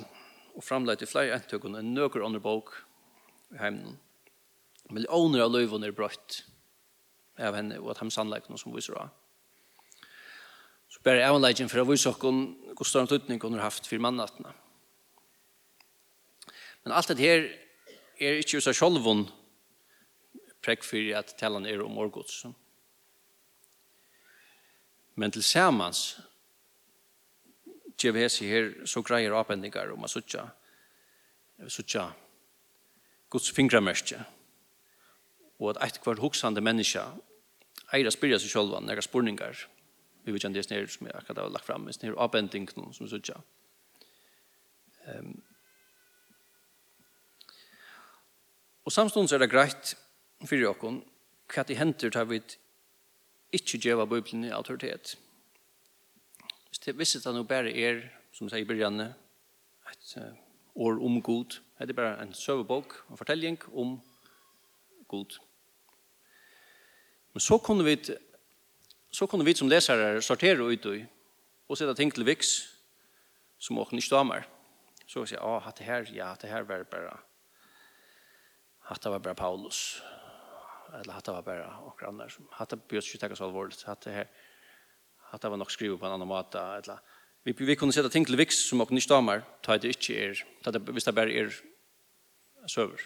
og 0.55 0.63
framleit 0.65 1.03
til 1.03 1.09
flere 1.09 1.37
entøkken 1.37 1.77
enn 1.77 1.93
noen 1.95 2.25
ånder 2.25 2.43
bok 2.43 2.73
i 3.53 3.59
heimnen. 3.61 3.99
Millioner 4.91 5.45
av 5.45 5.53
løyvene 5.53 5.87
er 5.87 5.95
brøtt 5.95 6.41
av 7.39 7.55
henne 7.55 7.77
og 7.79 7.93
at 7.93 8.01
hemsanleikene 8.01 8.59
som 8.59 8.73
viser 8.75 8.97
av. 8.99 9.11
Så 10.91 10.99
ber 11.05 11.21
er 11.21 11.31
anleggen 11.31 11.69
for 11.71 11.83
å 11.83 11.87
vise 11.87 12.09
oss 12.11 12.19
hvor 12.19 12.87
større 12.87 13.07
utnyttning 13.07 13.39
hun 13.43 13.59
har 13.59 13.69
haft 13.69 13.87
for 13.87 14.03
mannattene. 14.03 14.51
Men 16.83 16.95
alt 16.97 17.13
det 17.13 17.21
her 17.21 17.45
er 18.21 18.39
ikke 18.39 18.59
jo 18.59 18.61
seg 18.61 18.77
prekk 20.61 20.83
for 20.85 21.13
at 21.17 21.33
talan 21.39 21.65
er 21.65 21.81
om 21.81 21.97
årgods. 21.97 22.45
Men 25.15 25.33
til 25.33 25.43
samans 25.43 26.19
gjev 28.01 28.17
hesi 28.17 28.47
her 28.49 28.71
så 28.89 29.03
greier 29.05 29.33
avbendingar 29.37 29.91
om 29.93 30.05
a 30.05 30.09
suttja 30.09 30.47
suttja 31.69 32.07
Guds 33.29 33.51
fingramerskje 33.53 34.23
og 35.61 35.67
at 35.73 35.81
eit 35.85 35.99
kvart 36.01 36.21
hoksande 36.23 36.63
menneska 36.65 37.03
eier 37.93 38.09
a 38.09 38.13
spyrja 38.13 38.39
seg 38.41 38.53
sjálvan 38.55 38.87
nega 38.89 39.03
spurningar 39.05 39.67
vi 40.25 40.33
vet 40.33 40.45
kjent 40.45 40.57
det 40.57 40.65
snir 40.65 40.89
som 40.89 41.09
jeg 41.09 41.17
akkurat 41.17 41.43
har 41.43 41.53
lagt 41.53 41.69
fram 41.69 41.85
snir 41.93 42.17
avbending 42.17 42.69
som 42.73 43.09
suttja 43.09 43.37
um, 45.13 45.35
Og 48.85 48.91
samstånds 48.91 49.33
er 49.33 49.41
det 49.41 49.51
greit 49.51 49.93
fyrir 50.47 50.71
okkon 50.71 51.01
hva 51.51 51.65
det 51.67 51.77
henter 51.77 52.13
til 52.13 52.29
vi 52.29 52.39
ikke 53.51 53.79
djeva 53.83 54.05
Bibelen 54.05 54.45
i 54.47 54.55
autoritet. 54.55 55.17
Hvis 56.69 56.79
det 56.85 56.97
visste 56.97 57.19
at 57.29 57.35
jo 57.35 57.43
bare 57.43 57.73
er, 57.75 58.01
som 58.31 58.49
sier 58.49 58.63
i 58.63 58.67
byrjanne, 58.67 59.09
et 59.91 60.13
uh, 60.17 60.31
år 60.75 61.01
om 61.03 61.21
god, 61.21 61.59
er 61.79 61.85
det 61.85 61.95
bare 61.95 62.21
en 62.23 62.33
søvebok, 62.33 62.95
en 63.11 63.19
fortelling 63.19 63.59
om 63.75 63.97
god. 65.07 65.37
Men 67.33 67.43
så 67.43 67.57
kunne 67.57 67.83
vi, 67.83 67.97
så 69.11 69.27
kunne 69.27 69.45
vi 69.45 69.55
som 69.55 69.69
lesere 69.69 70.21
sortere 70.21 70.63
ut 70.63 70.85
og, 70.85 71.03
og 71.67 71.77
sette 71.77 71.95
ting 71.99 72.13
til 72.13 72.25
viks, 72.25 72.55
som 73.59 73.77
åkne 73.77 73.99
ikke 73.99 74.15
damer. 74.15 74.47
Så 75.05 75.25
sier 75.25 75.41
jeg, 75.41 75.43
ah, 75.43 75.67
det 75.77 75.85
her, 75.85 76.07
ja, 76.15 76.33
det 76.41 76.49
her 76.49 76.63
var 76.63 76.87
bare 76.87 77.17
hatta 78.91 79.09
var 79.09 79.19
bara 79.19 79.35
Paulus. 79.35 80.01
Eller 80.93 81.13
hatta 81.13 81.33
var 81.33 81.41
bara 81.41 81.77
och 81.77 82.03
andra 82.03 82.29
som 82.29 82.47
hatta 82.51 82.75
bjöd 82.75 83.03
sig 83.03 83.19
tacka 83.19 83.35
så 83.35 83.43
allvarligt 83.43 83.83
hatta 83.83 84.11
här 84.11 84.27
hatta 85.17 85.49
var 85.49 85.57
nog 85.57 85.71
skrivet 85.71 85.99
på 85.99 86.05
en 86.05 86.11
annan 86.11 86.27
måte 86.27 86.59
eller 86.59 86.99
vi 87.43 87.51
vi 87.51 87.75
kunde 87.75 87.93
sätta 87.93 88.09
ting 88.09 88.25
till 88.25 88.35
vix 88.35 88.55
som 88.55 88.81
och 88.81 88.91
ni 88.91 89.01
stammar 89.01 89.43
ta 89.61 89.77
det 89.77 89.87
inte 89.87 90.13
är 90.13 90.45
ta 90.63 90.71
det 90.71 90.79
visst 90.79 91.05
det 91.05 91.11
bara 91.11 91.31
är 91.31 91.55
server 92.67 93.01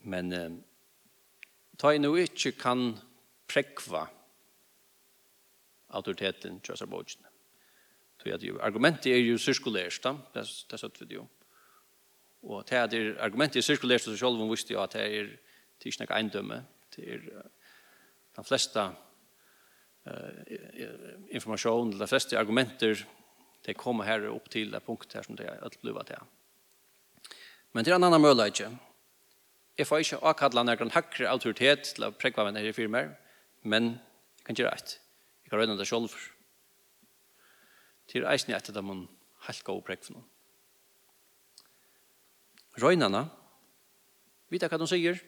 men 0.00 0.32
eh, 0.32 0.50
ta 1.76 1.92
nu 1.92 2.20
inte 2.20 2.52
kan 2.52 2.98
prekva 3.46 4.08
autoriteten 5.86 6.60
tjösa 6.60 6.86
bodgen 6.86 7.29
Så 8.22 8.34
att 8.34 8.42
ju 8.42 8.60
argumentet 8.60 9.06
är 9.06 9.16
ju 9.16 9.38
cirkulärt, 9.38 10.02
det 10.02 10.46
det 10.68 10.84
att 10.84 11.02
vi 11.02 11.14
ju. 11.14 11.22
Och 12.40 12.64
det 12.68 12.76
är 12.76 13.18
argumentet 13.20 13.56
är 13.56 13.60
cirkulärt 13.60 14.02
så 14.02 14.16
själva 14.16 14.50
visste 14.50 14.72
jag 14.72 14.82
att 14.82 14.90
det 14.90 15.16
är 15.16 15.40
tisnak 15.78 16.10
eindöme 16.10 16.62
till 16.90 17.32
de 18.34 18.44
flesta 18.44 18.92
eh 20.04 20.12
information, 21.28 21.98
de 21.98 22.08
flesta 22.08 22.38
argumenter 22.38 23.06
det 23.62 23.74
kommer 23.74 24.04
här 24.04 24.26
upp 24.26 24.50
till 24.50 24.70
det 24.70 24.80
punkt 24.80 25.14
här 25.14 25.22
som 25.22 25.36
det 25.36 25.44
är 25.44 25.64
att 25.64 25.80
bliva 25.82 26.02
det. 26.02 26.20
Men 27.72 27.84
det 27.84 27.90
är 27.90 27.94
en 27.94 28.04
annan 28.04 28.20
möjlighet. 28.20 28.60
Jag 29.76 29.86
får 29.86 29.98
inte 29.98 30.16
avkalla 30.16 30.62
någon 30.62 30.90
högre 30.90 31.30
autoritet 31.30 31.84
till 31.84 32.04
att 32.04 32.18
präkva 32.18 32.44
med 32.44 32.54
den 32.54 32.64
här 32.64 32.72
firmer, 32.72 33.18
men 33.62 33.84
jag 34.36 34.44
kan 34.44 34.52
inte 34.52 34.62
rätt. 34.62 35.00
Jag 35.42 35.50
kan 35.50 35.58
röna 35.58 35.74
det 35.74 35.84
själv 35.84 36.08
til 38.10 38.26
eisen 38.26 38.54
etter 38.56 38.74
dem 38.74 38.90
hun 38.90 39.08
helt 39.46 39.64
gav 39.64 39.80
prekk 39.86 40.04
for 40.06 40.18
noen. 40.18 40.28
Røynene, 42.80 43.24
vet 44.50 44.66
hva 44.66 44.78
de 44.80 44.88
sier? 44.88 45.20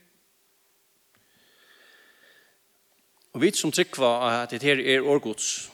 Og 3.33 3.40
vi 3.40 3.51
som 3.57 3.73
trykker 3.73 4.05
at 4.05 4.53
det 4.53 4.62
her 4.62 4.81
er 4.81 5.07
årgods, 5.09 5.71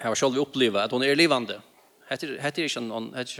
har 0.00 0.14
selv 0.14 0.40
opplevd 0.40 0.76
at 0.80 0.92
hun 0.92 1.02
er 1.02 1.16
livande. 1.16 1.60
Hette 2.10 2.28
er 2.36 2.52
ikke, 2.52 2.80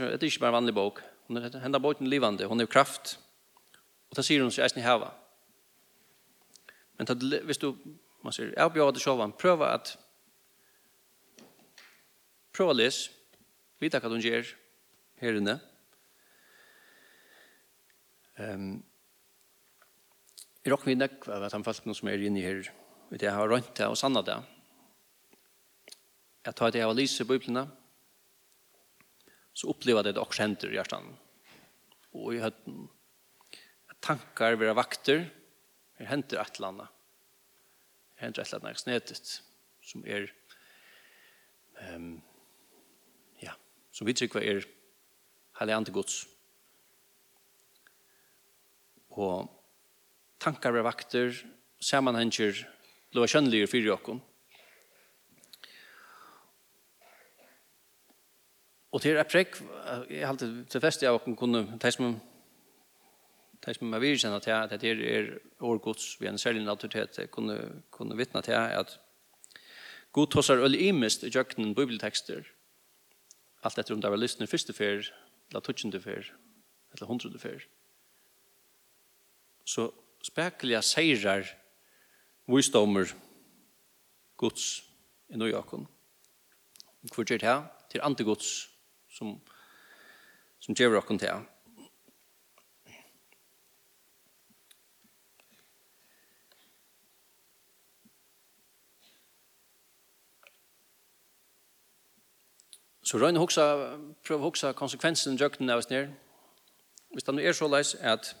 er 0.03 0.23
ikke 0.23 0.39
bare 0.39 0.49
en 0.49 0.57
vanlig 0.59 0.73
bok. 0.75 1.01
Hun 1.27 1.37
er, 1.37 1.59
henne 1.61 1.79
båten 1.79 2.07
livande, 2.07 2.45
hun 2.45 2.61
er 2.61 2.65
kraft. 2.65 3.19
Og 4.09 4.17
det 4.17 4.25
sier 4.25 4.41
hun 4.41 4.51
seg 4.51 4.65
eisen 4.65 4.81
i 4.81 4.85
hava. 4.85 5.11
Men 6.97 7.09
hvis 7.45 7.61
du, 7.61 7.73
man 8.23 8.33
sier, 8.33 8.53
jeg 8.55 8.73
bjør 8.73 8.91
at 8.91 8.97
du 8.97 9.01
sjåvan, 9.03 9.35
prøv 9.37 9.61
at 9.67 9.97
Prøv 12.57 12.71
å 12.71 12.73
lese. 12.73 13.11
Vita 13.77 13.99
hva 14.01 14.09
hun 14.09 14.23
gjør 14.23 14.47
her 15.21 15.35
inne. 15.37 15.59
Um, 18.41 18.79
jeg 20.63 20.71
råkker 20.73 20.89
vi 20.89 20.95
nekva 20.97 21.35
av 21.35 21.43
at 21.45 21.53
han 21.53 21.65
falt 21.65 21.85
noe 21.85 21.97
som 21.97 22.09
er 22.09 22.23
inne 22.25 22.41
her. 22.41 22.63
Vet 23.11 23.25
jeg 23.27 23.33
har 23.35 23.45
rønt 23.51 23.69
det 23.77 23.85
og 23.85 23.97
sannet 23.99 24.25
det. 24.25 24.37
Jeg 26.47 26.57
tar 26.57 26.73
det 26.73 26.81
jeg 26.81 26.89
har 26.89 26.97
lyst 26.97 27.21
i 27.21 27.27
biblene. 27.29 27.67
Så 29.53 29.69
opplever 29.69 30.09
jeg 30.09 30.17
det 30.17 30.23
også 30.23 30.41
henter 30.41 30.73
i 30.73 30.79
hjertan. 30.79 31.11
Og 32.17 32.39
i 32.39 32.41
høtten. 32.41 32.87
Tankar 34.01 34.57
vera 34.57 34.73
vakter. 34.77 35.27
Jeg 36.01 36.09
henter 36.09 36.41
et 36.41 36.57
eller 36.57 36.73
annet. 36.73 36.97
Jeg 38.15 38.25
henter 38.25 38.41
et 38.41 38.49
eller 38.49 38.65
annet 38.65 38.81
snedet 38.81 39.21
som 39.87 40.09
er 40.09 40.25
um, 41.93 42.17
som 43.97 44.05
vi 44.05 44.13
trykker 44.13 44.43
er 44.45 44.65
heilig 45.57 45.73
ande 45.73 45.93
gods. 45.93 46.21
Og 49.17 49.47
tankar 50.43 50.77
er 50.77 50.85
vakter, 50.85 51.33
sammanhenger, 51.81 52.61
lova 53.17 53.29
kjønnelige 53.31 53.69
fyrir 53.71 53.89
jokken. 53.95 54.21
Og 58.93 59.01
til 59.01 59.17
er 59.17 59.27
prekk, 59.29 59.57
jeg 60.09 60.21
har 60.21 60.31
alltid 60.31 60.59
til 60.69 60.81
fest 60.81 61.03
jeg 61.03 61.13
åkken 61.13 61.35
kunne, 61.37 61.65
de 61.81 61.91
som 61.93 62.19
de 63.65 63.73
som 63.73 63.93
er 63.93 63.99
virkjennet 63.99 64.45
til 64.45 64.53
at 64.53 64.75
det 64.79 64.91
er 64.93 65.31
årgods 65.65 66.21
ved 66.21 66.29
en 66.29 66.37
særlig 66.37 66.61
naturitet, 66.63 67.17
kunne, 67.31 67.57
kunne 67.91 68.17
vittne 68.17 68.41
til 68.45 68.53
at 68.53 68.99
God 70.13 70.27
tossar 70.31 70.61
øl 70.63 70.77
imist 70.77 71.23
i 71.23 71.31
jøkkenen 71.33 71.75
bibeltekster, 71.75 72.45
Alt 73.63 73.79
etter 73.79 73.95
om 73.95 74.01
det 74.01 74.11
var 74.11 74.19
lystne 74.19 74.47
første 74.47 74.73
fer, 74.73 75.07
eller 75.49 75.63
tutsjende 75.63 76.01
fer, 76.01 76.29
eller 76.93 77.09
hundrede 77.09 77.39
fer. 77.39 77.63
Så 79.67 79.89
spekliga 80.23 80.81
seirar 80.81 81.47
visdommer 82.47 83.11
Guds 84.37 84.83
i 85.29 85.39
nøyakon. 85.39 85.87
Hvor 87.13 87.23
gjør 87.25 87.41
det 87.41 87.49
her? 87.49 87.63
Til 87.91 88.03
antigods 88.03 88.69
som, 89.11 89.37
som 90.59 90.75
gjør 90.75 90.97
dere 90.97 91.17
til 91.17 91.27
her. 91.27 91.45
Så 103.07 103.17
røyne 103.21 103.39
hoksa, 103.39 103.63
prøv 104.27 104.41
hoksa 104.43 104.73
konsekvensen 104.75 105.37
jøkken 105.39 105.69
av 105.71 105.79
oss 105.79 105.87
ned. 105.87 106.09
Hvis 107.15 107.23
det 107.23 107.39
er 107.39 107.53
så 107.55 107.69
leis 107.71 107.93
at 107.95 108.33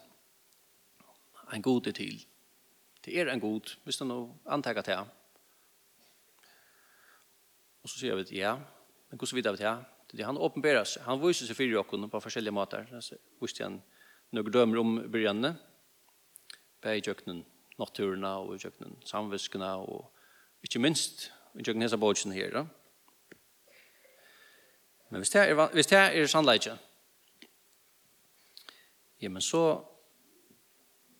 en 1.55 1.61
god 1.63 1.87
er 1.87 1.95
til. 1.95 2.17
Det 3.05 3.13
er 3.15 3.29
en 3.31 3.39
god, 3.39 3.77
hvis 3.83 3.97
det 4.01 4.07
nå 4.09 4.17
antaker 4.51 4.83
til. 4.83 5.05
Og 7.83 7.89
så 7.89 7.95
sier 8.01 8.19
vi 8.19 8.41
ja, 8.41 8.57
men 9.07 9.19
hvordan 9.21 9.39
vidar 9.39 9.55
vi 9.55 9.61
til? 9.61 9.85
Det 10.17 10.25
han 10.27 10.37
åpenberer 10.37 10.83
seg. 10.83 11.05
Han 11.07 11.21
viser 11.21 11.47
seg 11.47 11.55
fyrir 11.55 11.79
okken 11.79 12.09
på 12.11 12.19
forskjellige 12.19 12.55
måter. 12.55 12.89
Så 12.99 13.15
viser 13.39 13.69
han 13.69 13.79
noen 14.35 14.51
dømer 14.51 14.81
om 14.81 14.97
brygjene. 15.11 15.53
Bei 16.83 16.97
i 16.97 17.05
djøkkenen, 17.05 17.45
naturene 17.79 18.33
og 18.43 18.57
i 18.57 18.59
djøkkenen, 18.59 18.99
samviskene 19.07 19.71
og 19.79 20.11
ikke 20.67 20.83
minst 20.83 21.29
i 21.55 21.63
djøkkenen 21.63 21.87
hese 21.87 21.99
bådsen 22.03 22.35
her. 22.35 22.51
Ja. 22.51 22.65
Men 25.09 25.23
hvis 25.23 25.29
det 25.29 25.41
er, 25.41 25.67
hvis 25.73 25.87
det 25.87 25.97
er 25.97 26.27
sannleikje, 26.27 26.77
ja, 29.21 29.29
men 29.29 29.41
så 29.41 29.81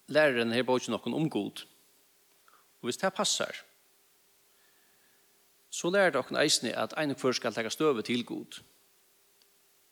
lærer 0.07 0.39
denne 0.39 0.55
her 0.55 0.89
noen 0.91 1.15
om 1.15 1.29
god. 1.29 1.63
Og 2.81 2.89
hvis 2.89 2.97
det 2.97 3.13
passer, 3.13 3.63
så 5.69 5.89
lærer 5.89 6.15
dere 6.15 6.43
eisne 6.43 6.75
at 6.75 6.93
en 6.97 7.15
kvar 7.15 7.35
skal 7.35 7.53
legge 7.55 7.71
støve 7.71 8.01
til 8.01 8.25
god. 8.25 8.61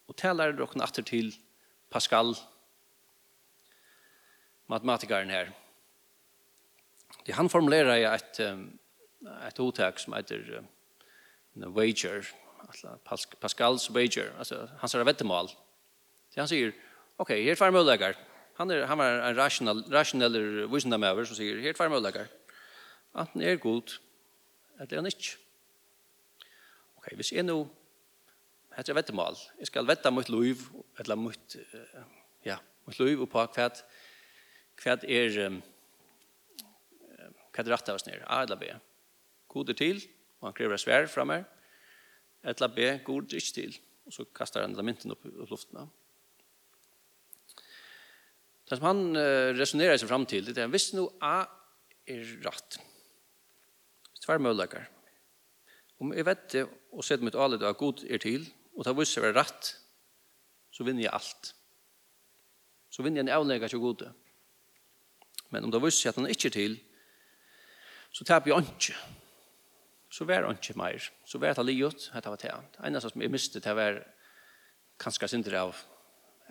Og 0.07 0.15
det 0.21 0.35
lærer 0.35 0.55
dere 0.55 0.83
atter 0.83 1.03
til 1.03 1.35
Pascal, 1.91 2.35
matematikeren 4.67 5.29
her. 5.29 5.51
Det 7.25 7.35
han 7.35 7.49
formulerer 7.49 8.13
et, 8.13 8.39
et 9.47 9.59
uttak 9.59 9.99
som 9.99 10.13
heter 10.13 10.59
uh, 10.59 11.69
wager, 11.73 12.25
alltså 12.67 12.99
Pascals 13.39 13.89
wager 13.89 14.31
alltså 14.37 14.69
han 14.79 14.89
sa 14.89 15.03
vettemål. 15.03 15.47
Så 16.29 16.39
han 16.41 16.47
säger 16.47 16.73
okej, 17.15 17.41
okay, 17.41 17.47
här 17.47 17.55
får 17.55 17.71
möjligheter. 17.71 18.17
Han 18.55 18.71
är 18.71 18.85
han 18.85 18.97
var 18.97 19.05
en 19.05 19.35
rational 19.35 19.83
rational 19.91 20.67
wisdom 20.67 21.03
över 21.03 21.25
som 21.25 21.35
säger 21.35 21.61
här 21.61 21.73
får 21.73 21.89
möjligheter. 21.89 22.27
Att 23.11 23.33
det 23.33 23.51
är 23.51 23.55
god 23.55 23.91
Att 24.77 24.89
det 24.89 24.95
är 24.95 25.05
inte. 25.05 25.17
Okej, 26.95 27.17
vis 27.17 27.33
är 27.33 27.43
nu 27.43 27.67
hetta 28.75 28.93
vettemål. 28.93 29.35
Eg 29.59 29.67
skal 29.67 29.87
vetta 29.87 30.11
mot 30.11 30.29
liv 30.29 30.57
eller 30.99 31.15
mot 31.15 31.55
ja, 32.43 32.57
mot 32.85 32.99
liv 32.99 33.21
og 33.21 33.29
på 33.31 33.45
kvärt 33.47 33.83
kvärt 34.75 35.03
er 35.07 35.37
um, 35.45 35.61
kvadratta 37.55 37.95
oss 37.95 38.05
ner, 38.05 38.23
A 38.27 38.41
eller 38.43 38.59
B. 38.59 38.71
God 39.47 39.69
er 39.69 39.79
til, 39.79 40.01
og 40.41 40.49
han 40.49 40.57
krever 40.57 40.81
svær 40.81 41.07
fra 41.07 41.23
meg 41.23 41.45
eller 42.45 42.71
B, 42.71 42.87
god 43.05 43.29
det 43.29 43.41
ikke 43.41 43.55
til. 43.59 43.77
Og 44.05 44.13
så 44.13 44.25
kastar 44.37 44.65
han 44.65 44.75
lamenten 44.77 45.11
upp 45.11 45.25
i 45.25 45.33
luften. 45.49 45.89
Det 48.65 48.77
som 48.77 48.87
han 48.89 49.17
resonerer 49.57 49.97
seg 49.97 50.09
fram 50.09 50.25
til, 50.29 50.47
det 50.49 50.61
er 50.61 50.69
hvis 50.73 50.91
nå 50.97 51.07
A 51.25 51.39
er 52.09 52.35
rett. 52.45 52.77
Tvær 54.21 54.41
møllegar. 54.41 54.87
Om 56.01 56.13
jeg 56.13 56.25
vet 56.27 56.47
det, 56.53 56.63
og 56.91 57.05
sett 57.05 57.23
mitt 57.23 57.37
alet 57.37 57.63
av 57.65 57.77
god 57.79 58.03
er 58.09 58.21
til, 58.21 58.45
og 58.75 58.85
det 58.85 58.95
viser 58.97 59.21
seg 59.23 59.35
rett, 59.37 59.71
så 60.73 60.83
vinner 60.83 61.05
jeg 61.05 61.13
alt. 61.15 61.53
Så 62.91 63.03
vinner 63.05 63.21
jeg 63.21 63.27
en 63.27 63.35
avlegger 63.37 63.71
til 63.71 63.83
gode. 63.83 64.09
Men 65.53 65.67
om 65.67 65.71
det 65.71 65.81
viser 65.83 66.01
seg 66.01 66.13
at 66.13 66.19
han 66.19 66.31
ikke 66.33 66.49
er 66.51 66.57
til, 66.57 66.75
så 68.15 68.27
taper 68.27 68.51
jeg 68.51 68.65
ikke 68.65 68.97
så 70.15 70.23
var 70.23 70.45
det 70.45 70.53
ikke 70.55 70.77
mer. 70.79 71.09
Så 71.27 71.39
var 71.41 71.57
det 71.57 71.65
livet, 71.65 72.07
dette 72.13 72.31
var 72.31 72.39
det. 72.39 72.53
eneste 72.87 73.09
som 73.11 73.21
jeg 73.21 73.31
mistet, 73.31 73.63
det 73.63 73.75
var 73.75 73.99
kanskje 74.99 75.27
synder 75.27 75.57
av, 75.59 75.81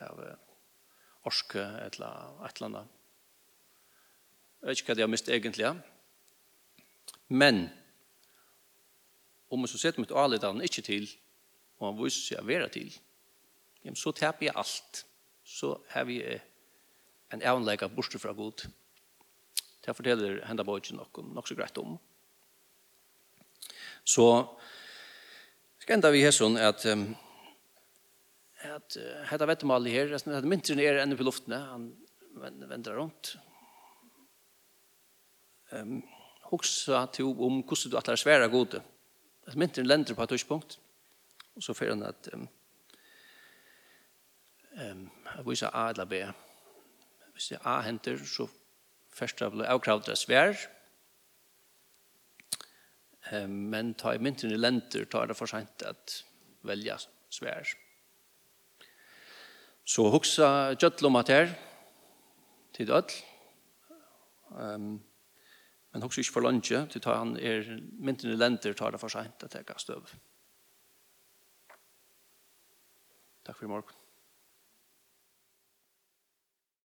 av 0.05 0.20
orske, 1.24 1.62
et 1.87 1.96
eller 1.96 2.68
annet. 2.68 2.92
Jeg 4.61 4.68
vet 4.68 4.81
ikke 4.81 4.92
hva 4.92 4.98
det 4.98 5.07
har 5.07 5.12
mistet 5.12 5.35
egentlig. 5.35 5.72
Men, 7.29 7.70
om 9.48 9.64
jeg 9.64 9.72
så 9.72 9.81
sett 9.81 10.00
mitt 10.03 10.12
avledd 10.12 10.44
han 10.44 10.61
ikke 10.64 10.85
til, 10.85 11.09
og 11.81 11.88
han 11.88 12.00
viser 12.03 12.29
seg 12.29 12.44
å 12.44 12.48
være 12.48 12.68
til, 12.74 12.92
jamen, 13.85 13.96
så 13.96 14.12
taper 14.12 14.50
jeg 14.50 14.59
alt. 14.61 15.07
Så 15.44 15.79
har 15.92 16.05
vi 16.09 16.20
en 17.33 17.42
avlegg 17.44 17.83
av 17.85 17.96
bortstå 17.96 18.20
fra 18.20 18.33
god. 18.37 18.66
Det 19.85 19.96
forteller 19.96 20.42
hendene 20.48 20.77
ikke 20.81 20.96
nok, 20.96 21.24
nok 21.33 21.48
så 21.48 21.57
greit 21.57 21.81
om. 21.81 21.96
Så 24.05 24.29
skal 25.81 25.99
enda 25.99 26.11
vi 26.12 26.25
her 26.25 26.35
sånn 26.35 26.59
at 26.61 26.85
um, 26.93 27.09
at 28.64 28.97
uh, 28.97 29.25
hetta 29.29 29.49
vettemålet 29.49 29.93
her, 29.93 30.14
at 30.17 30.49
myntren 30.49 30.81
er 30.81 31.03
enda 31.03 31.17
på 31.19 31.27
luftene, 31.27 31.61
han 31.69 31.88
vender 32.69 32.97
rundt. 32.99 33.35
Um, 35.73 36.03
Hoksa 36.51 37.07
til 37.12 37.33
om 37.33 37.62
hvordan 37.64 37.93
du 37.93 37.97
atler 37.99 38.21
svære 38.21 38.49
gode. 38.53 38.83
At 39.49 39.57
myntren 39.61 39.88
lender 39.88 40.17
på 40.17 40.25
et 40.25 40.35
tørspunkt, 40.35 40.79
og 41.57 41.64
så 41.64 41.75
fyrir 41.77 41.95
han 41.95 42.07
at 42.09 42.29
um, 42.35 42.47
um, 44.77 45.07
jeg 45.37 45.47
viser 45.49 45.73
A 45.73 45.88
eller 45.93 46.09
B. 46.09 46.21
Hvis 47.35 47.51
det 47.53 47.62
A 47.67 47.81
henter, 47.83 48.21
så 48.21 48.47
først 49.14 49.43
av 49.43 49.57
avkravd 49.61 50.09
det 50.11 50.19
svær, 50.21 50.55
men 53.33 53.95
ta 53.95 54.15
i 54.15 54.21
mynten 54.21 54.53
i 54.53 54.59
lenter 54.61 55.07
tar 55.09 55.27
det 55.31 55.37
for 55.39 55.49
sent 55.49 55.83
at 55.83 56.23
velja 56.63 56.99
svær. 57.33 57.69
Så 59.85 60.09
huxa 60.13 60.75
jötlum 60.81 61.17
at 61.21 61.33
her 61.33 61.55
til 62.77 62.89
døtt, 62.89 63.17
Um, 64.55 65.03
men 65.93 66.03
hoksa 66.03 66.23
ikke 66.23 66.35
for 66.37 66.47
lunsje, 66.47 66.85
til 66.91 67.03
ta 67.03 67.17
han 67.19 67.35
er 67.39 67.67
mynten 67.99 68.31
i 68.31 68.39
lenter 68.39 68.75
tar 68.79 68.95
det 68.95 69.01
for 69.03 69.11
sent 69.11 69.43
at 69.47 69.55
jeg 69.59 69.83
støv. 69.83 70.15
Takk 73.45 73.57
for 73.59 73.67
i 73.67 73.69
morgen. 73.69 74.04